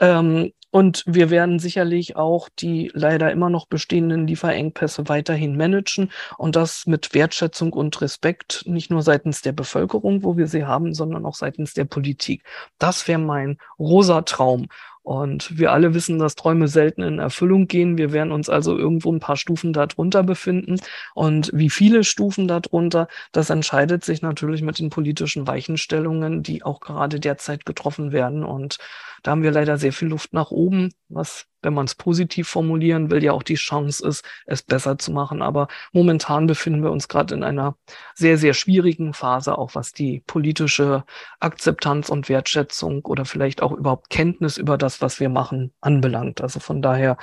Ähm, 0.00 0.52
und 0.70 1.02
wir 1.06 1.30
werden 1.30 1.58
sicherlich 1.58 2.16
auch 2.16 2.50
die 2.50 2.90
leider 2.92 3.32
immer 3.32 3.48
noch 3.48 3.66
bestehenden 3.66 4.26
Lieferengpässe 4.26 5.08
weiterhin 5.08 5.56
managen 5.56 6.10
und 6.36 6.56
das 6.56 6.86
mit 6.86 7.14
Wertschätzung 7.14 7.72
und 7.72 7.98
Respekt, 8.02 8.64
nicht 8.66 8.90
nur 8.90 9.00
seitens 9.00 9.40
der 9.40 9.52
Bevölkerung, 9.52 10.24
wo 10.24 10.36
wir 10.36 10.46
sie 10.46 10.66
haben, 10.66 10.92
sondern 10.92 11.24
auch 11.24 11.34
seitens 11.34 11.72
der 11.72 11.86
Politik. 11.86 12.44
Das 12.78 13.08
wäre 13.08 13.18
mein 13.18 13.56
rosa 13.78 14.20
Traum. 14.22 14.66
Und 15.08 15.56
wir 15.56 15.72
alle 15.72 15.94
wissen, 15.94 16.18
dass 16.18 16.34
Träume 16.34 16.68
selten 16.68 17.00
in 17.00 17.18
Erfüllung 17.18 17.66
gehen. 17.66 17.96
Wir 17.96 18.12
werden 18.12 18.30
uns 18.30 18.50
also 18.50 18.76
irgendwo 18.76 19.10
ein 19.10 19.20
paar 19.20 19.38
Stufen 19.38 19.72
darunter 19.72 20.22
befinden. 20.22 20.76
Und 21.14 21.50
wie 21.54 21.70
viele 21.70 22.04
Stufen 22.04 22.46
darunter, 22.46 23.08
das 23.32 23.48
entscheidet 23.48 24.04
sich 24.04 24.20
natürlich 24.20 24.60
mit 24.60 24.78
den 24.78 24.90
politischen 24.90 25.46
Weichenstellungen, 25.46 26.42
die 26.42 26.62
auch 26.62 26.80
gerade 26.80 27.20
derzeit 27.20 27.64
getroffen 27.64 28.12
werden. 28.12 28.44
Und 28.44 28.76
da 29.22 29.32
haben 29.32 29.42
wir 29.42 29.50
leider 29.50 29.78
sehr 29.78 29.92
viel 29.92 30.08
Luft 30.08 30.32
nach 30.32 30.50
oben, 30.50 30.92
was, 31.08 31.46
wenn 31.62 31.74
man 31.74 31.86
es 31.86 31.94
positiv 31.94 32.48
formulieren 32.48 33.10
will, 33.10 33.22
ja 33.22 33.32
auch 33.32 33.42
die 33.42 33.54
Chance 33.54 34.06
ist, 34.06 34.24
es 34.46 34.62
besser 34.62 34.98
zu 34.98 35.12
machen. 35.12 35.42
Aber 35.42 35.68
momentan 35.92 36.46
befinden 36.46 36.82
wir 36.82 36.90
uns 36.90 37.08
gerade 37.08 37.34
in 37.34 37.42
einer 37.42 37.76
sehr, 38.14 38.38
sehr 38.38 38.54
schwierigen 38.54 39.14
Phase, 39.14 39.56
auch 39.58 39.74
was 39.74 39.92
die 39.92 40.22
politische 40.26 41.04
Akzeptanz 41.40 42.08
und 42.08 42.28
Wertschätzung 42.28 43.04
oder 43.04 43.24
vielleicht 43.24 43.62
auch 43.62 43.72
überhaupt 43.72 44.10
Kenntnis 44.10 44.58
über 44.58 44.78
das, 44.78 45.00
was 45.00 45.20
wir 45.20 45.28
machen, 45.28 45.72
anbelangt. 45.80 46.40
Also 46.40 46.60
von 46.60 46.82
daher 46.82 47.16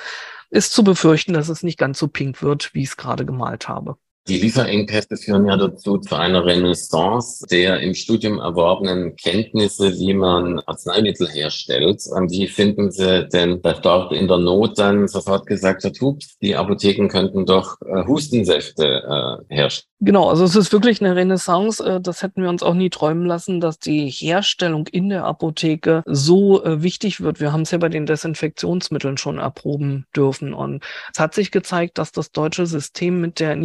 ist 0.49 0.73
zu 0.73 0.83
befürchten, 0.83 1.33
dass 1.33 1.49
es 1.49 1.63
nicht 1.63 1.77
ganz 1.77 1.99
so 1.99 2.07
pink 2.07 2.41
wird, 2.41 2.73
wie 2.73 2.83
ich 2.83 2.89
es 2.89 2.97
gerade 2.97 3.25
gemalt 3.25 3.67
habe. 3.67 3.97
Die 4.27 4.39
Lieferengpässe 4.39 5.17
führen 5.17 5.45
ja 5.45 5.55
dazu 5.55 5.99
zu 5.99 6.15
einer 6.15 6.43
Renaissance 6.43 7.45
der 7.45 7.81
im 7.81 7.93
Studium 7.93 8.39
erworbenen 8.39 9.15
Kenntnisse, 9.15 9.93
wie 9.99 10.15
man 10.15 10.59
Arzneimittel 10.61 11.29
herstellt. 11.29 12.01
Wie 12.29 12.47
finden 12.47 12.89
Sie 12.89 13.27
denn, 13.27 13.61
dass 13.61 13.81
dort 13.81 14.11
in 14.13 14.27
der 14.27 14.39
Not 14.39 14.79
dann 14.79 15.07
sofort 15.07 15.45
gesagt 15.45 15.83
wird, 15.83 16.01
hups, 16.01 16.39
die 16.39 16.55
Apotheken 16.55 17.07
könnten 17.07 17.45
doch 17.45 17.79
äh, 17.81 18.03
Hustensäfte 18.07 19.43
äh, 19.49 19.53
herstellen? 19.53 19.91
Genau, 20.01 20.29
also 20.29 20.43
es 20.43 20.55
ist 20.55 20.73
wirklich 20.73 21.01
eine 21.01 21.15
Renaissance. 21.15 21.83
Äh, 21.83 22.01
das 22.01 22.21
hätten 22.21 22.41
wir 22.41 22.49
uns 22.49 22.63
auch 22.63 22.73
nie 22.73 22.89
träumen 22.89 23.25
lassen, 23.25 23.61
dass 23.61 23.79
die 23.79 24.07
Herstellung 24.09 24.87
in 24.87 25.09
der 25.09 25.23
Apotheke 25.23 26.03
so 26.05 26.63
äh, 26.63 26.83
wichtig 26.83 27.21
wird. 27.21 27.39
Wir 27.39 27.53
haben 27.53 27.61
es 27.61 27.71
ja 27.71 27.77
bei 27.77 27.89
den 27.89 28.05
Desinfektionsmitteln 28.05 29.17
schon 29.17 29.37
erproben 29.37 30.05
dürfen. 30.15 30.53
Und 30.53 30.83
es 31.13 31.19
hat 31.19 31.33
sich 31.33 31.49
gezeigt, 31.49 31.97
dass 31.97 32.11
das 32.11 32.31
deutsche 32.31 32.65
System 32.65 33.21
mit 33.21 33.39
der 33.39 33.55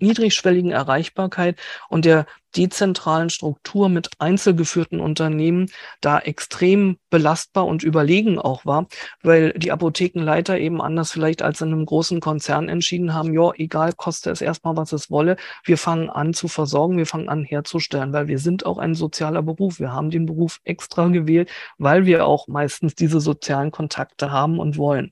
niedrigschwelligen 0.00 0.70
Erreichbarkeit 0.70 1.58
und 1.88 2.04
der 2.04 2.26
dezentralen 2.56 3.30
Struktur 3.30 3.88
mit 3.88 4.10
einzelgeführten 4.18 5.00
Unternehmen 5.00 5.70
da 6.00 6.18
extrem 6.18 6.98
belastbar 7.10 7.66
und 7.66 7.82
überlegen 7.82 8.38
auch 8.38 8.64
war, 8.64 8.86
weil 9.22 9.52
die 9.52 9.72
Apothekenleiter 9.72 10.58
eben 10.58 10.80
anders 10.80 11.12
vielleicht 11.12 11.42
als 11.42 11.60
in 11.60 11.68
einem 11.68 11.86
großen 11.86 12.20
Konzern 12.20 12.68
entschieden 12.68 13.14
haben, 13.14 13.32
ja, 13.32 13.52
egal, 13.56 13.92
koste 13.92 14.30
es 14.30 14.40
erstmal, 14.40 14.76
was 14.76 14.92
es 14.92 15.10
wolle, 15.10 15.36
wir 15.64 15.78
fangen 15.78 16.08
an 16.08 16.32
zu 16.32 16.48
versorgen, 16.48 16.96
wir 16.96 17.06
fangen 17.06 17.28
an 17.28 17.44
herzustellen, 17.44 18.12
weil 18.12 18.28
wir 18.28 18.38
sind 18.38 18.64
auch 18.64 18.78
ein 18.78 18.94
sozialer 18.94 19.42
Beruf. 19.42 19.78
Wir 19.78 19.92
haben 19.92 20.10
den 20.10 20.26
Beruf 20.26 20.60
extra 20.64 21.08
gewählt, 21.08 21.50
weil 21.78 22.06
wir 22.06 22.26
auch 22.26 22.48
meistens 22.48 22.94
diese 22.94 23.20
sozialen 23.20 23.70
Kontakte 23.70 24.30
haben 24.30 24.58
und 24.58 24.78
wollen. 24.78 25.10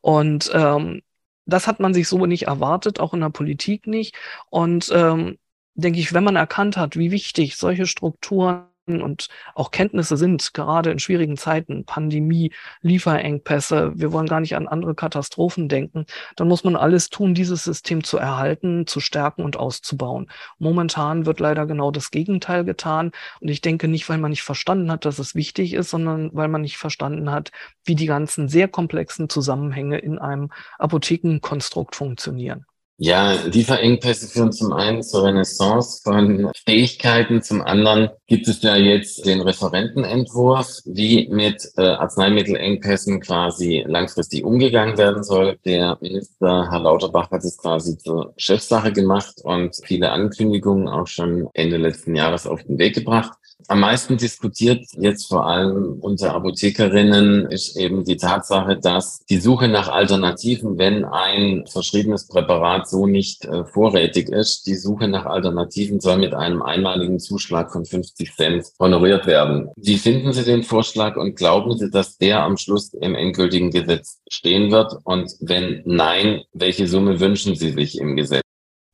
Und 0.00 0.50
ähm, 0.54 1.02
das 1.46 1.66
hat 1.66 1.80
man 1.80 1.94
sich 1.94 2.08
so 2.08 2.26
nicht 2.26 2.44
erwartet, 2.46 3.00
auch 3.00 3.14
in 3.14 3.20
der 3.20 3.30
Politik 3.30 3.86
nicht. 3.86 4.14
Und 4.50 4.90
ähm, 4.94 5.38
denke 5.74 5.98
ich, 6.00 6.12
wenn 6.12 6.24
man 6.24 6.36
erkannt 6.36 6.76
hat, 6.76 6.96
wie 6.96 7.10
wichtig 7.10 7.56
solche 7.56 7.86
Strukturen 7.86 8.66
und 8.86 9.28
auch 9.54 9.70
Kenntnisse 9.70 10.16
sind, 10.16 10.52
gerade 10.54 10.90
in 10.90 10.98
schwierigen 10.98 11.36
Zeiten, 11.36 11.84
Pandemie, 11.84 12.52
Lieferengpässe, 12.82 13.92
wir 13.94 14.12
wollen 14.12 14.26
gar 14.26 14.40
nicht 14.40 14.56
an 14.56 14.68
andere 14.68 14.94
Katastrophen 14.94 15.68
denken, 15.68 16.06
dann 16.36 16.48
muss 16.48 16.64
man 16.64 16.76
alles 16.76 17.10
tun, 17.10 17.34
dieses 17.34 17.64
System 17.64 18.04
zu 18.04 18.18
erhalten, 18.18 18.86
zu 18.86 19.00
stärken 19.00 19.42
und 19.42 19.56
auszubauen. 19.56 20.30
Momentan 20.58 21.26
wird 21.26 21.40
leider 21.40 21.66
genau 21.66 21.90
das 21.90 22.10
Gegenteil 22.10 22.64
getan. 22.64 23.12
Und 23.40 23.48
ich 23.48 23.60
denke 23.60 23.88
nicht, 23.88 24.08
weil 24.08 24.18
man 24.18 24.30
nicht 24.30 24.42
verstanden 24.42 24.90
hat, 24.90 25.04
dass 25.04 25.18
es 25.18 25.34
wichtig 25.34 25.74
ist, 25.74 25.90
sondern 25.90 26.30
weil 26.34 26.48
man 26.48 26.62
nicht 26.62 26.76
verstanden 26.76 27.30
hat, 27.30 27.50
wie 27.84 27.94
die 27.94 28.06
ganzen 28.06 28.48
sehr 28.48 28.68
komplexen 28.68 29.28
Zusammenhänge 29.28 29.98
in 29.98 30.18
einem 30.18 30.50
Apothekenkonstrukt 30.78 31.96
funktionieren. 31.96 32.66
Ja, 32.96 33.32
Lieferengpässe 33.32 34.28
führen 34.28 34.52
zum 34.52 34.72
einen 34.72 35.02
zur 35.02 35.24
Renaissance 35.24 36.00
von 36.04 36.52
Fähigkeiten, 36.64 37.42
zum 37.42 37.60
anderen 37.60 38.10
gibt 38.28 38.46
es 38.46 38.62
ja 38.62 38.76
jetzt 38.76 39.26
den 39.26 39.40
Referentenentwurf, 39.40 40.78
wie 40.84 41.28
mit 41.28 41.72
äh, 41.76 41.82
Arzneimittelengpässen 41.82 43.20
quasi 43.20 43.84
langfristig 43.84 44.44
umgegangen 44.44 44.96
werden 44.96 45.24
soll. 45.24 45.58
Der 45.64 45.98
Minister 46.00 46.70
Herr 46.70 46.80
Lauterbach 46.80 47.32
hat 47.32 47.42
es 47.42 47.58
quasi 47.58 47.98
zur 47.98 48.32
Chefsache 48.36 48.92
gemacht 48.92 49.40
und 49.42 49.74
viele 49.84 50.12
Ankündigungen 50.12 50.86
auch 50.86 51.08
schon 51.08 51.48
Ende 51.52 51.78
letzten 51.78 52.14
Jahres 52.14 52.46
auf 52.46 52.62
den 52.62 52.78
Weg 52.78 52.94
gebracht. 52.94 53.32
Am 53.68 53.80
meisten 53.80 54.18
diskutiert 54.18 54.84
jetzt 54.98 55.28
vor 55.28 55.46
allem 55.46 55.98
unter 56.00 56.34
Apothekerinnen 56.34 57.46
ist 57.50 57.76
eben 57.76 58.04
die 58.04 58.16
Tatsache, 58.16 58.76
dass 58.76 59.24
die 59.30 59.38
Suche 59.38 59.68
nach 59.68 59.88
Alternativen, 59.88 60.76
wenn 60.78 61.04
ein 61.04 61.64
verschriebenes 61.66 62.28
Präparat 62.28 62.88
so 62.88 63.06
nicht 63.06 63.44
äh, 63.46 63.64
vorrätig 63.64 64.28
ist, 64.28 64.66
die 64.66 64.74
Suche 64.74 65.08
nach 65.08 65.24
Alternativen 65.24 66.00
soll 66.00 66.18
mit 66.18 66.34
einem 66.34 66.62
einmaligen 66.62 67.18
Zuschlag 67.18 67.72
von 67.72 67.86
50 67.86 68.36
Cent 68.36 68.66
honoriert 68.78 69.26
werden. 69.26 69.70
Wie 69.76 69.96
finden 69.96 70.32
Sie 70.32 70.44
den 70.44 70.62
Vorschlag 70.62 71.16
und 71.16 71.36
glauben 71.36 71.76
Sie, 71.78 71.90
dass 71.90 72.18
der 72.18 72.42
am 72.42 72.58
Schluss 72.58 72.92
im 72.92 73.14
endgültigen 73.14 73.70
Gesetz 73.70 74.20
stehen 74.28 74.70
wird? 74.70 74.98
Und 75.04 75.32
wenn 75.40 75.82
nein, 75.86 76.42
welche 76.52 76.86
Summe 76.86 77.18
wünschen 77.20 77.54
Sie 77.56 77.70
sich 77.70 77.98
im 77.98 78.16
Gesetz? 78.16 78.43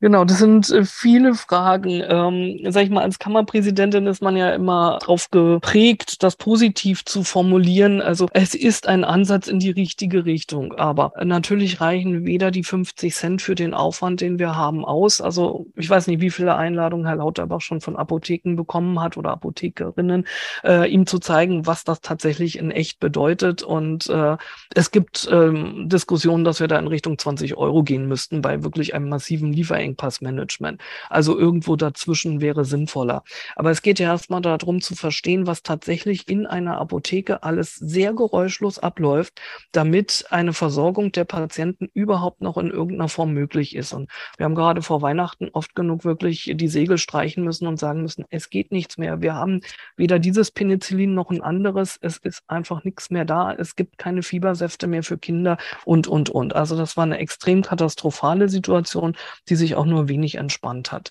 Genau, 0.02 0.24
das 0.24 0.38
sind 0.38 0.70
äh, 0.70 0.86
viele 0.86 1.34
Fragen. 1.34 2.02
Ähm, 2.08 2.58
sag 2.72 2.84
ich 2.84 2.90
mal, 2.90 3.02
als 3.02 3.18
Kammerpräsidentin 3.18 4.06
ist 4.06 4.22
man 4.22 4.34
ja 4.34 4.48
immer 4.54 4.98
darauf 4.98 5.30
geprägt, 5.30 6.22
das 6.22 6.36
positiv 6.36 7.04
zu 7.04 7.22
formulieren. 7.22 8.00
Also 8.00 8.26
es 8.32 8.54
ist 8.54 8.88
ein 8.88 9.04
Ansatz 9.04 9.46
in 9.46 9.58
die 9.58 9.68
richtige 9.68 10.24
Richtung. 10.24 10.72
Aber 10.72 11.12
natürlich 11.22 11.82
reichen 11.82 12.24
weder 12.24 12.50
die 12.50 12.64
50 12.64 13.14
Cent 13.14 13.42
für 13.42 13.54
den 13.54 13.74
Aufwand, 13.74 14.22
den 14.22 14.38
wir 14.38 14.56
haben, 14.56 14.86
aus. 14.86 15.20
Also 15.20 15.66
ich 15.76 15.90
weiß 15.90 16.06
nicht, 16.06 16.22
wie 16.22 16.30
viele 16.30 16.56
Einladungen 16.56 17.04
Herr 17.06 17.16
Lauterbach 17.16 17.60
schon 17.60 17.82
von 17.82 17.96
Apotheken 17.96 18.56
bekommen 18.56 19.00
hat 19.02 19.18
oder 19.18 19.32
Apothekerinnen, 19.32 20.26
äh, 20.64 20.90
ihm 20.90 21.04
zu 21.06 21.18
zeigen, 21.18 21.66
was 21.66 21.84
das 21.84 22.00
tatsächlich 22.00 22.58
in 22.58 22.70
echt 22.70 23.00
bedeutet. 23.00 23.62
Und 23.62 24.08
äh, 24.08 24.38
es 24.74 24.92
gibt 24.92 25.28
ähm, 25.30 25.90
Diskussionen, 25.90 26.44
dass 26.44 26.58
wir 26.58 26.68
da 26.68 26.78
in 26.78 26.86
Richtung 26.86 27.18
20 27.18 27.54
Euro 27.58 27.82
gehen 27.82 28.06
müssten 28.08 28.40
bei 28.40 28.62
wirklich 28.62 28.94
einem 28.94 29.10
massiven 29.10 29.52
Lieferengpass. 29.52 29.89
Engpassmanagement. 29.90 30.81
Also 31.09 31.38
irgendwo 31.38 31.76
dazwischen 31.76 32.40
wäre 32.40 32.64
sinnvoller. 32.64 33.22
Aber 33.57 33.70
es 33.70 33.83
geht 33.83 33.98
ja 33.98 34.09
erstmal 34.09 34.40
darum 34.40 34.81
zu 34.81 34.94
verstehen, 34.94 35.46
was 35.46 35.62
tatsächlich 35.62 36.29
in 36.29 36.46
einer 36.46 36.79
Apotheke 36.79 37.42
alles 37.42 37.74
sehr 37.76 38.12
geräuschlos 38.12 38.79
abläuft, 38.79 39.40
damit 39.72 40.26
eine 40.31 40.53
Versorgung 40.53 41.12
der 41.12 41.24
Patienten 41.24 41.88
überhaupt 41.92 42.40
noch 42.40 42.57
in 42.57 42.70
irgendeiner 42.70 43.09
Form 43.09 43.33
möglich 43.33 43.76
ist. 43.76 43.92
Und 43.92 44.11
wir 44.37 44.44
haben 44.44 44.55
gerade 44.55 44.83
vor 44.83 45.03
Weihnachten 45.03 45.48
oft 45.53 45.74
genug 45.74 46.05
wirklich 46.05 46.53
die 46.55 46.68
Segel 46.68 46.98
streichen 46.98 47.44
müssen 47.44 47.66
und 47.66 47.79
sagen 47.79 48.03
müssen, 48.03 48.24
es 48.31 48.50
geht 48.50 48.72
nichts 48.72 48.98
mehr. 48.98 49.20
Wir 49.20 49.35
haben 49.35 49.61
weder 49.96 50.18
dieses 50.18 50.50
Penicillin 50.50 51.14
noch 51.14 51.31
ein 51.31 51.42
anderes. 51.42 51.98
Es 52.00 52.16
ist 52.16 52.42
einfach 52.46 52.85
nichts 52.85 53.11
mehr 53.11 53.24
da. 53.24 53.53
Es 53.53 53.76
gibt 53.76 53.98
keine 53.98 54.22
Fiebersäfte 54.22 54.87
mehr 54.87 55.03
für 55.03 55.18
Kinder 55.18 55.59
und, 55.85 56.09
und, 56.09 56.31
und. 56.31 56.55
Also 56.55 56.76
das 56.76 56.96
war 56.96 57.05
eine 57.05 57.18
extrem 57.18 57.62
katastrophale 57.62 58.48
Situation, 58.48 59.16
die 59.48 59.57
sich 59.57 59.76
auch 59.80 59.86
nur 59.86 60.08
wenig 60.08 60.36
entspannt 60.36 60.92
hat. 60.92 61.10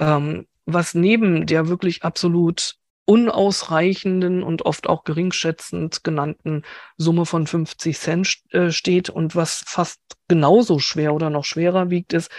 Ähm, 0.00 0.46
was 0.66 0.94
neben 0.94 1.46
der 1.46 1.68
wirklich 1.68 2.02
absolut 2.02 2.74
unausreichenden 3.06 4.42
und 4.42 4.66
oft 4.66 4.86
auch 4.86 5.02
geringschätzend 5.04 6.04
genannten 6.04 6.62
Summe 6.98 7.24
von 7.24 7.46
50 7.46 7.98
Cent 7.98 8.36
äh, 8.50 8.70
steht 8.70 9.08
und 9.08 9.34
was 9.34 9.62
fast 9.66 9.98
genauso 10.28 10.78
schwer 10.78 11.14
oder 11.14 11.30
noch 11.30 11.46
schwerer 11.46 11.88
wiegt, 11.88 12.12
ist, 12.12 12.30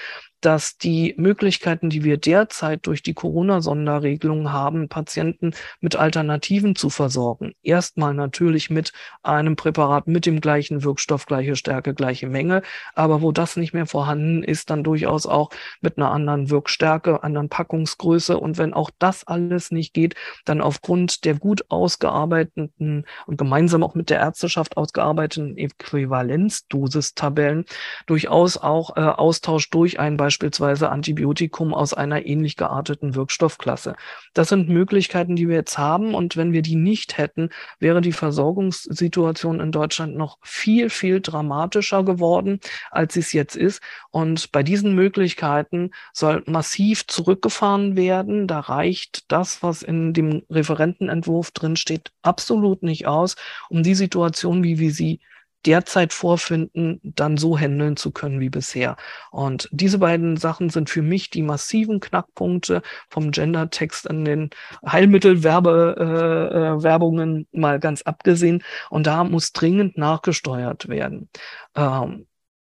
dass 0.42 0.78
die 0.78 1.14
Möglichkeiten, 1.18 1.90
die 1.90 2.04
wir 2.04 2.18
derzeit 2.18 2.86
durch 2.88 3.04
die 3.04 3.14
Corona-Sonderregelung 3.14 4.52
haben, 4.52 4.90
Patienten 4.90 5.54
mit 5.82 5.96
Alternativen 5.96 6.76
zu 6.76 6.90
versorgen. 6.90 7.54
Erstmal 7.64 8.14
natürlich 8.14 8.70
mit 8.70 8.92
einem 9.24 9.56
Präparat 9.56 10.08
mit 10.08 10.26
dem 10.26 10.42
gleichen 10.42 10.84
Wirkstoff, 10.84 11.26
gleiche 11.26 11.56
Stärke, 11.56 11.94
gleiche 11.94 12.28
Menge. 12.28 12.62
Aber 12.96 13.22
wo 13.22 13.32
das 13.32 13.58
nicht 13.58 13.74
mehr 13.74 13.86
vorhanden 13.86 14.44
ist, 14.44 14.70
dann 14.70 14.84
durchaus 14.84 15.26
auch 15.26 15.50
mit 15.82 15.98
einer 15.98 16.12
anderen 16.12 16.50
Wirkstärke, 16.50 17.24
anderen 17.24 17.50
Packungsgröße. 17.50 18.38
Und 18.38 18.58
wenn 18.58 18.74
auch 18.74 18.92
das 19.00 19.28
alles 19.28 19.72
nicht 19.72 19.94
geht, 19.94 20.16
dann 20.46 20.62
aufgrund 20.62 21.26
der 21.26 21.36
gut 21.36 21.66
ausgearbeiteten 21.70 23.06
und 23.26 23.38
gemeinsam 23.38 23.84
auch 23.84 23.96
mit 23.96 24.10
der 24.10 24.20
Ärzteschaft 24.20 24.78
ausgearbeiteten 24.78 25.58
Äquivalenzdosistabellen 25.58 27.66
durchaus 28.06 28.58
auch 28.58 28.98
äh, 28.98 29.02
Austausch 29.02 29.70
durch 29.70 30.00
ein 30.00 30.18
beispielsweise 30.30 30.92
Antibiotikum 30.92 31.74
aus 31.74 31.96
einer 31.96 32.24
ähnlich 32.24 32.56
gearteten 32.56 33.16
Wirkstoffklasse. 33.16 33.96
Das 34.36 34.50
sind 34.50 34.70
Möglichkeiten, 34.70 35.36
die 35.36 35.50
wir 35.50 35.56
jetzt 35.56 35.80
haben. 35.80 36.14
Und 36.14 36.38
wenn 36.38 36.54
wir 36.54 36.62
die 36.62 36.76
nicht 36.76 37.18
hätten, 37.18 37.50
wäre 37.80 38.00
die 38.00 38.12
Versorgungssituation 38.12 39.60
in 39.60 39.72
Deutschland 39.72 40.16
noch 40.16 40.38
viel, 40.44 40.92
viel 40.92 41.20
dramatischer 41.20 42.04
geworden, 42.04 42.60
als 42.92 43.16
sie 43.16 43.22
es 43.22 43.34
jetzt 43.34 43.56
ist. 43.56 43.82
Und 44.12 44.52
bei 44.52 44.62
diesen 44.62 44.94
Möglichkeiten 44.94 45.90
soll 46.14 46.44
massiv 46.46 47.08
zurückgefahren 47.08 47.96
werden. 47.96 48.46
Da 48.46 48.60
reicht 48.60 49.32
das, 49.32 49.64
was 49.64 49.82
in 49.82 50.14
dem 50.14 50.44
Referentenentwurf 50.52 51.50
drinsteht, 51.50 52.12
absolut 52.22 52.84
nicht 52.84 53.08
aus, 53.08 53.36
um 53.68 53.82
die 53.82 53.96
Situation, 53.96 54.62
wie 54.64 54.78
wir 54.78 54.92
sie 54.92 55.22
derzeit 55.66 56.14
vorfinden, 56.14 57.00
dann 57.04 57.38
so 57.38 57.58
handeln 57.58 57.98
zu 57.98 58.12
können 58.12 58.40
wie 58.40 58.50
bisher. 58.50 58.96
Und 59.32 59.68
diese 59.72 60.00
beiden 60.00 60.38
Sachen 60.38 60.70
sind 60.70 60.90
für 60.90 61.02
mich 61.02 61.30
die 61.30 61.42
massiven 61.42 62.00
Knackpunkte 62.00 62.82
vom 63.10 63.32
Gender-Text 63.32 64.06
in 64.06 64.26
den 64.26 64.50
Heilmittelwerbungen 64.86 67.38
äh, 67.38 67.42
äh, 67.42 67.60
mal 67.60 67.80
ganz 67.80 68.02
abgesehen. 68.04 68.64
Und 68.90 69.08
da 69.08 69.24
muss 69.24 69.52
dringend 69.52 69.98
nachgesteuert 69.98 70.88
werden. 70.88 71.30
Ähm, 71.76 72.28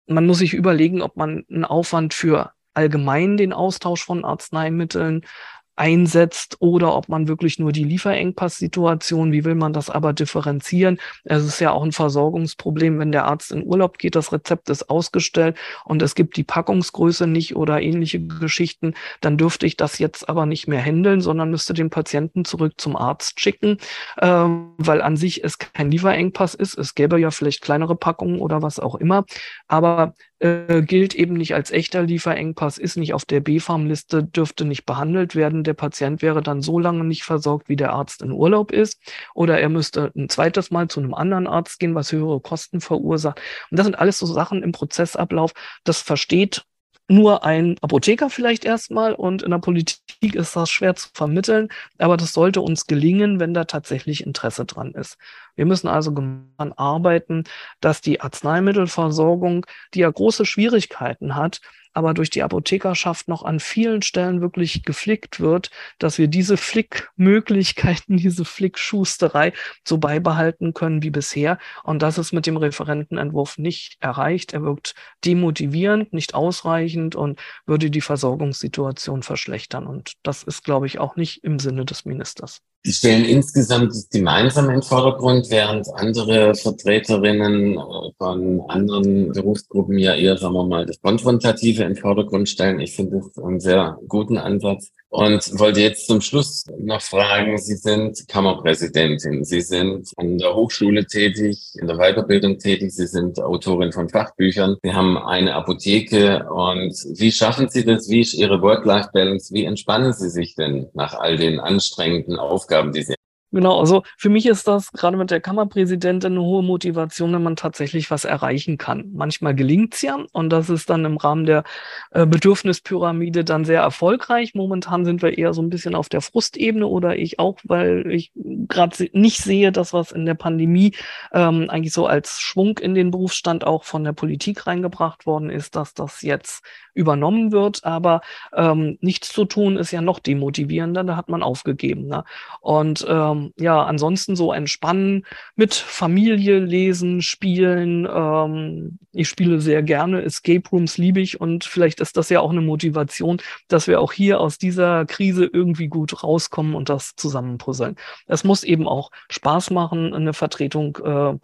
man 0.08 0.26
muss 0.26 0.39
sich 0.39 0.54
überlegen, 0.54 1.02
ob 1.02 1.15
man 1.15 1.46
einen 1.50 1.65
Aufwand 1.65 2.13
für 2.13 2.52
allgemein 2.74 3.38
den 3.38 3.54
Austausch 3.54 4.04
von 4.04 4.26
Arzneimitteln 4.26 5.26
einsetzt 5.75 6.57
oder 6.60 6.95
ob 6.95 7.10
man 7.10 7.27
wirklich 7.27 7.57
nur 7.60 7.71
die 7.71 7.84
Lieferengpass-Situation, 7.84 9.31
wie 9.31 9.45
will 9.45 9.55
man 9.55 9.73
das 9.73 9.89
aber 9.89 10.13
differenzieren? 10.13 10.99
Es 11.23 11.43
ist 11.43 11.60
ja 11.60 11.71
auch 11.71 11.84
ein 11.84 11.91
Versorgungsproblem, 11.91 12.99
wenn 12.99 13.12
der 13.12 13.25
Arzt 13.25 13.51
in 13.51 13.65
Urlaub 13.65 13.97
geht, 13.97 14.15
das 14.15 14.31
Rezept 14.31 14.69
ist 14.69 14.89
ausgestellt 14.89 15.57
und 15.86 16.01
es 16.01 16.15
gibt 16.15 16.38
die 16.38 16.43
Packungsgröße 16.43 17.25
nicht 17.27 17.55
oder 17.55 17.81
ähnliche 17.81 18.19
Geschichten, 18.19 18.93
dann 19.21 19.38
dürfte 19.38 19.65
ich 19.65 19.77
das 19.77 19.97
jetzt 19.99 20.27
aber 20.29 20.45
nicht 20.45 20.67
mehr 20.67 20.84
handeln, 20.84 21.21
sondern 21.21 21.51
müsste 21.51 21.73
den 21.73 21.89
Patienten 21.89 22.45
zurück 22.45 22.73
zum 22.77 22.95
Arzt 22.95 23.39
schicken, 23.39 23.77
äh, 24.17 24.27
weil 24.27 25.01
an 25.01 25.17
sich 25.17 25.43
es 25.43 25.57
kein 25.57 25.91
Lieferengpass 25.91 26.53
ist. 26.53 26.77
Es 26.77 26.95
gäbe 26.95 27.19
ja 27.19 27.31
vielleicht 27.31 27.62
kleinere 27.62 27.95
Packungen 27.95 28.39
oder 28.39 28.62
was 28.62 28.79
auch 28.79 28.95
immer, 28.95 29.25
aber 29.67 30.13
äh, 30.41 30.82
gilt 30.82 31.13
eben 31.13 31.36
nicht 31.36 31.54
als 31.54 31.69
echter 31.71 32.04
Lieferengpass, 32.04 32.80
ist 32.80 32.97
nicht 32.97 33.13
auf 33.13 33.25
der 33.25 33.41
B-Farm-Liste, 33.41 34.23
dürfte 34.23 34.65
nicht 34.65 34.86
behandelt 34.86 35.36
werden. 35.36 35.63
Der 35.63 35.75
Patient 35.75 36.21
wäre 36.21 36.41
dann 36.41 36.62
so 36.62 36.80
lange 36.80 37.04
nicht 37.04 37.23
versorgt, 37.23 37.69
wie 37.69 37.75
der 37.75 37.93
Arzt 37.93 38.23
in 38.23 38.32
Urlaub 38.32 38.71
ist. 38.71 38.99
Oder 39.36 39.60
er 39.60 39.69
müsste 39.69 40.12
ein 40.15 40.30
zweites 40.30 40.71
Mal 40.71 40.88
zu 40.88 40.99
einem 40.99 41.13
anderen 41.13 41.45
Arzt 41.45 41.80
gehen, 41.80 41.93
was 41.93 42.12
höhere 42.12 42.39
Kosten 42.39 42.82
verursacht. 42.82 43.39
Und 43.69 43.77
das 43.77 43.86
sind 43.86 43.99
alles 43.99 44.17
so 44.17 44.25
Sachen 44.25 44.63
im 44.63 44.71
Prozessablauf. 44.71 45.51
Das 45.84 46.01
versteht 46.01 46.63
nur 47.12 47.43
ein 47.43 47.75
Apotheker 47.82 48.30
vielleicht 48.30 48.65
erstmal 48.65 49.13
und 49.13 49.43
in 49.43 49.51
der 49.51 49.58
Politik 49.58 49.99
ist 50.34 50.56
das 50.56 50.71
schwer 50.71 50.95
zu 50.95 51.10
vermitteln, 51.13 51.67
aber 51.97 52.15
das 52.15 52.34
sollte 52.34 52.62
uns 52.62 52.88
gelingen, 52.88 53.39
wenn 53.39 53.54
da 53.54 53.65
tatsächlich 53.65 54.25
Interesse 54.25 54.65
dran 54.65 54.93
ist. 54.93 55.17
Wir 55.55 55.65
müssen 55.65 55.87
also 55.87 56.11
daran 56.11 56.73
arbeiten, 56.75 57.43
dass 57.79 58.01
die 58.01 58.21
Arzneimittelversorgung, 58.21 59.65
die 59.93 59.99
ja 59.99 60.09
große 60.09 60.45
Schwierigkeiten 60.45 61.35
hat, 61.35 61.61
aber 61.93 62.13
durch 62.13 62.29
die 62.29 62.43
Apothekerschaft 62.43 63.27
noch 63.27 63.43
an 63.43 63.59
vielen 63.59 64.01
Stellen 64.01 64.41
wirklich 64.41 64.83
geflickt 64.83 65.39
wird, 65.39 65.71
dass 65.99 66.17
wir 66.17 66.27
diese 66.27 66.57
Flickmöglichkeiten, 66.57 68.17
diese 68.17 68.45
Flickschusterei 68.45 69.53
so 69.85 69.97
beibehalten 69.97 70.73
können 70.73 71.03
wie 71.03 71.09
bisher. 71.09 71.57
Und 71.83 72.01
das 72.01 72.17
ist 72.17 72.31
mit 72.31 72.45
dem 72.45 72.57
Referentenentwurf 72.57 73.57
nicht 73.57 73.97
erreicht. 73.99 74.53
Er 74.53 74.63
wirkt 74.63 74.95
demotivierend, 75.25 76.13
nicht 76.13 76.33
ausreichend 76.33 77.15
und 77.15 77.39
würde 77.65 77.89
die 77.89 78.01
Versorgungssituation 78.01 79.23
verschlechtern. 79.23 79.85
Und 79.87 80.13
das 80.23 80.43
ist, 80.43 80.63
glaube 80.63 80.87
ich, 80.87 80.99
auch 80.99 81.15
nicht 81.15 81.43
im 81.43 81.59
Sinne 81.59 81.85
des 81.85 82.05
Ministers. 82.05 82.61
Die 82.84 82.94
stellen 82.94 83.26
insgesamt 83.26 83.91
das 83.91 84.10
Gemeinsame 84.10 84.74
in 84.74 84.82
Vordergrund, 84.82 85.52
während 85.52 85.88
andere 85.94 86.56
Vertreterinnen 86.56 87.78
äh, 87.78 88.12
von 88.17 88.62
anderen 88.70 89.32
Berufsgruppen 89.32 90.00
ja 90.00 90.15
eher, 90.15 90.36
sagen 90.38 90.56
wir 90.56 90.65
mal, 90.65 90.88
das 90.88 91.00
Konfrontative 91.00 91.84
in 91.84 91.96
Vordergrund 91.96 92.50
stellen. 92.50 92.80
Ich 92.80 92.96
finde 92.96 93.20
das 93.20 93.44
einen 93.44 93.60
sehr 93.60 94.00
guten 94.08 94.39
Ansatz. 94.39 94.91
Und 95.12 95.60
wollte 95.60 95.82
jetzt 95.82 96.08
zum 96.08 96.21
Schluss 96.21 96.63
noch 96.80 97.02
fragen, 97.02 97.58
Sie 97.58 97.76
sind 97.76 98.30
Kammerpräsidentin, 98.30 99.43
Sie 99.43 99.60
sind 99.60 100.10
an 100.15 100.38
der 100.38 100.56
Hochschule 100.56 101.06
tätig, 101.06 101.60
in 101.76 101.88
der 101.88 101.97
Weiterbildung 101.97 102.60
tätig, 102.60 102.93
Sie 102.93 103.08
sind 103.08 103.38
Autorin 103.41 103.91
von 103.91 104.08
Fachbüchern, 104.08 104.78
Sie 104.82 104.93
haben 104.93 105.17
eine 105.17 105.54
Apotheke 105.56 106.50
und 106.50 106.93
wie 107.19 107.32
schaffen 107.34 107.67
Sie 107.67 107.84
das? 107.84 108.08
Wie 108.08 108.21
ist 108.21 108.34
Ihre 108.34 108.62
Work-Life-Balance? 108.62 109.54
Wie 109.54 109.65
entspannen 109.65 110.13
Sie 110.13 110.30
sich 110.30 110.56
denn 110.56 110.88
nach 110.93 111.13
all 111.13 111.36
den 111.36 111.60
anstrengenden 111.60 112.38
Aufgaben, 112.38 112.93
die 112.93 113.04
Sie 113.04 113.15
Genau, 113.53 113.79
also 113.79 114.03
für 114.17 114.29
mich 114.29 114.45
ist 114.45 114.67
das 114.67 114.93
gerade 114.93 115.17
mit 115.17 115.29
der 115.29 115.41
Kammerpräsidentin 115.41 116.31
eine 116.33 116.41
hohe 116.41 116.63
Motivation, 116.63 117.33
wenn 117.33 117.43
man 117.43 117.57
tatsächlich 117.57 118.09
was 118.09 118.23
erreichen 118.23 118.77
kann. 118.77 119.11
Manchmal 119.13 119.53
gelingt's 119.53 120.01
ja 120.01 120.23
und 120.31 120.49
das 120.51 120.69
ist 120.69 120.89
dann 120.89 121.03
im 121.03 121.17
Rahmen 121.17 121.45
der 121.45 121.63
äh, 122.11 122.25
Bedürfnispyramide 122.25 123.43
dann 123.43 123.65
sehr 123.65 123.81
erfolgreich. 123.81 124.55
Momentan 124.55 125.03
sind 125.03 125.21
wir 125.21 125.37
eher 125.37 125.53
so 125.53 125.61
ein 125.61 125.69
bisschen 125.69 125.95
auf 125.95 126.07
der 126.07 126.21
Frustebene 126.21 126.87
oder 126.87 127.17
ich 127.17 127.39
auch, 127.39 127.57
weil 127.65 128.09
ich 128.09 128.31
gerade 128.35 129.09
nicht 129.11 129.39
sehe, 129.39 129.73
dass 129.73 129.91
was 129.91 130.13
in 130.13 130.25
der 130.25 130.35
Pandemie 130.35 130.95
ähm, 131.33 131.69
eigentlich 131.69 131.93
so 131.93 132.07
als 132.07 132.39
Schwung 132.39 132.77
in 132.77 132.95
den 132.95 133.11
Berufsstand 133.11 133.65
auch 133.67 133.83
von 133.83 134.05
der 134.05 134.13
Politik 134.13 134.65
reingebracht 134.65 135.25
worden 135.25 135.49
ist, 135.49 135.75
dass 135.75 135.93
das 135.93 136.21
jetzt 136.21 136.63
übernommen 136.93 137.51
wird. 137.51 137.83
Aber 137.83 138.21
ähm, 138.55 138.97
nichts 139.01 139.33
zu 139.33 139.45
tun 139.45 139.77
ist 139.77 139.91
ja 139.91 140.01
noch 140.01 140.19
demotivierender, 140.19 141.03
da 141.03 141.15
hat 141.15 141.29
man 141.29 141.43
aufgegeben. 141.43 142.07
Ne? 142.07 142.23
Und 142.61 143.05
ähm, 143.09 143.40
ähm, 143.41 143.54
ja, 143.58 143.84
ansonsten 143.84 144.36
so 144.36 144.54
entspannen, 144.54 145.25
mit 145.56 145.73
Familie 145.73 146.60
lesen, 146.60 147.21
spielen. 147.21 148.08
Ähm, 148.12 148.99
ich 149.12 149.30
spiele 149.30 149.62
sehr 149.62 149.84
gerne. 149.84 150.23
Escape 150.23 150.67
Rooms 150.71 150.97
liebe 150.97 151.19
ich 151.19 151.39
und 151.39 151.63
vielleicht 151.63 151.99
ist 151.99 152.17
das 152.17 152.30
ja 152.30 152.39
auch 152.39 152.51
eine 152.51 152.62
Motivation, 152.62 153.41
dass 153.67 153.88
wir 153.88 153.99
auch 154.01 154.13
hier 154.13 154.39
aus 154.39 154.58
dieser 154.58 155.06
Krise 155.06 155.45
irgendwie 155.45 155.88
gut 155.88 156.23
rauskommen 156.23 156.75
und 156.75 156.89
das 156.89 157.15
zusammenpuzzeln. 157.15 157.95
Es 158.27 158.43
muss 158.43 158.63
eben 158.63 158.88
auch 158.88 159.12
Spaß 159.30 159.71
machen, 159.71 160.13
eine 160.13 160.34
Vertretung 160.34 160.97
äh, 161.04 161.38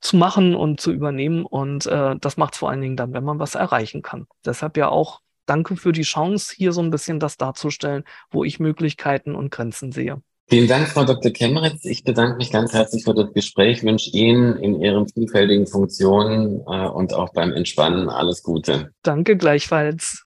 zu 0.00 0.16
machen 0.16 0.54
und 0.54 0.80
zu 0.80 0.92
übernehmen. 0.92 1.44
Und 1.44 1.86
äh, 1.86 2.16
das 2.20 2.36
macht 2.36 2.54
es 2.54 2.58
vor 2.60 2.70
allen 2.70 2.80
Dingen 2.80 2.96
dann, 2.96 3.12
wenn 3.12 3.24
man 3.24 3.38
was 3.38 3.54
erreichen 3.54 4.02
kann. 4.02 4.26
Deshalb 4.44 4.76
ja 4.76 4.88
auch 4.88 5.20
danke 5.46 5.76
für 5.76 5.92
die 5.92 6.02
Chance, 6.02 6.52
hier 6.54 6.72
so 6.72 6.82
ein 6.82 6.90
bisschen 6.90 7.20
das 7.20 7.36
darzustellen, 7.36 8.04
wo 8.30 8.44
ich 8.44 8.60
Möglichkeiten 8.60 9.34
und 9.34 9.50
Grenzen 9.50 9.92
sehe. 9.92 10.22
Vielen 10.48 10.68
Dank, 10.68 10.86
Frau 10.86 11.04
Dr. 11.04 11.32
Kemmeritz. 11.32 11.84
Ich 11.84 12.04
bedanke 12.04 12.36
mich 12.36 12.52
ganz 12.52 12.72
herzlich 12.72 13.02
für 13.02 13.14
das 13.14 13.32
Gespräch, 13.32 13.78
ich 13.78 13.82
wünsche 13.82 14.10
Ihnen 14.10 14.56
in 14.58 14.80
Ihren 14.80 15.08
vielfältigen 15.08 15.66
Funktionen 15.66 16.60
äh, 16.68 16.86
und 16.86 17.14
auch 17.14 17.32
beim 17.32 17.52
Entspannen 17.52 18.08
alles 18.08 18.44
Gute. 18.44 18.92
Danke 19.02 19.36
gleichfalls. 19.36 20.22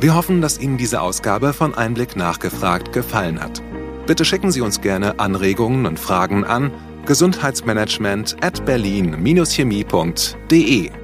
Wir 0.00 0.14
hoffen, 0.14 0.42
dass 0.42 0.60
Ihnen 0.60 0.76
diese 0.76 1.00
Ausgabe 1.00 1.54
von 1.54 1.74
Einblick 1.74 2.16
nachgefragt 2.16 2.92
gefallen 2.92 3.40
hat. 3.40 3.62
Bitte 4.06 4.26
schicken 4.26 4.52
Sie 4.52 4.60
uns 4.60 4.82
gerne 4.82 5.18
Anregungen 5.18 5.86
und 5.86 5.98
Fragen 5.98 6.44
an 6.44 6.70
gesundheitsmanagement 7.06 8.36
at 8.42 8.66
berlin-chemie.de. 8.66 11.03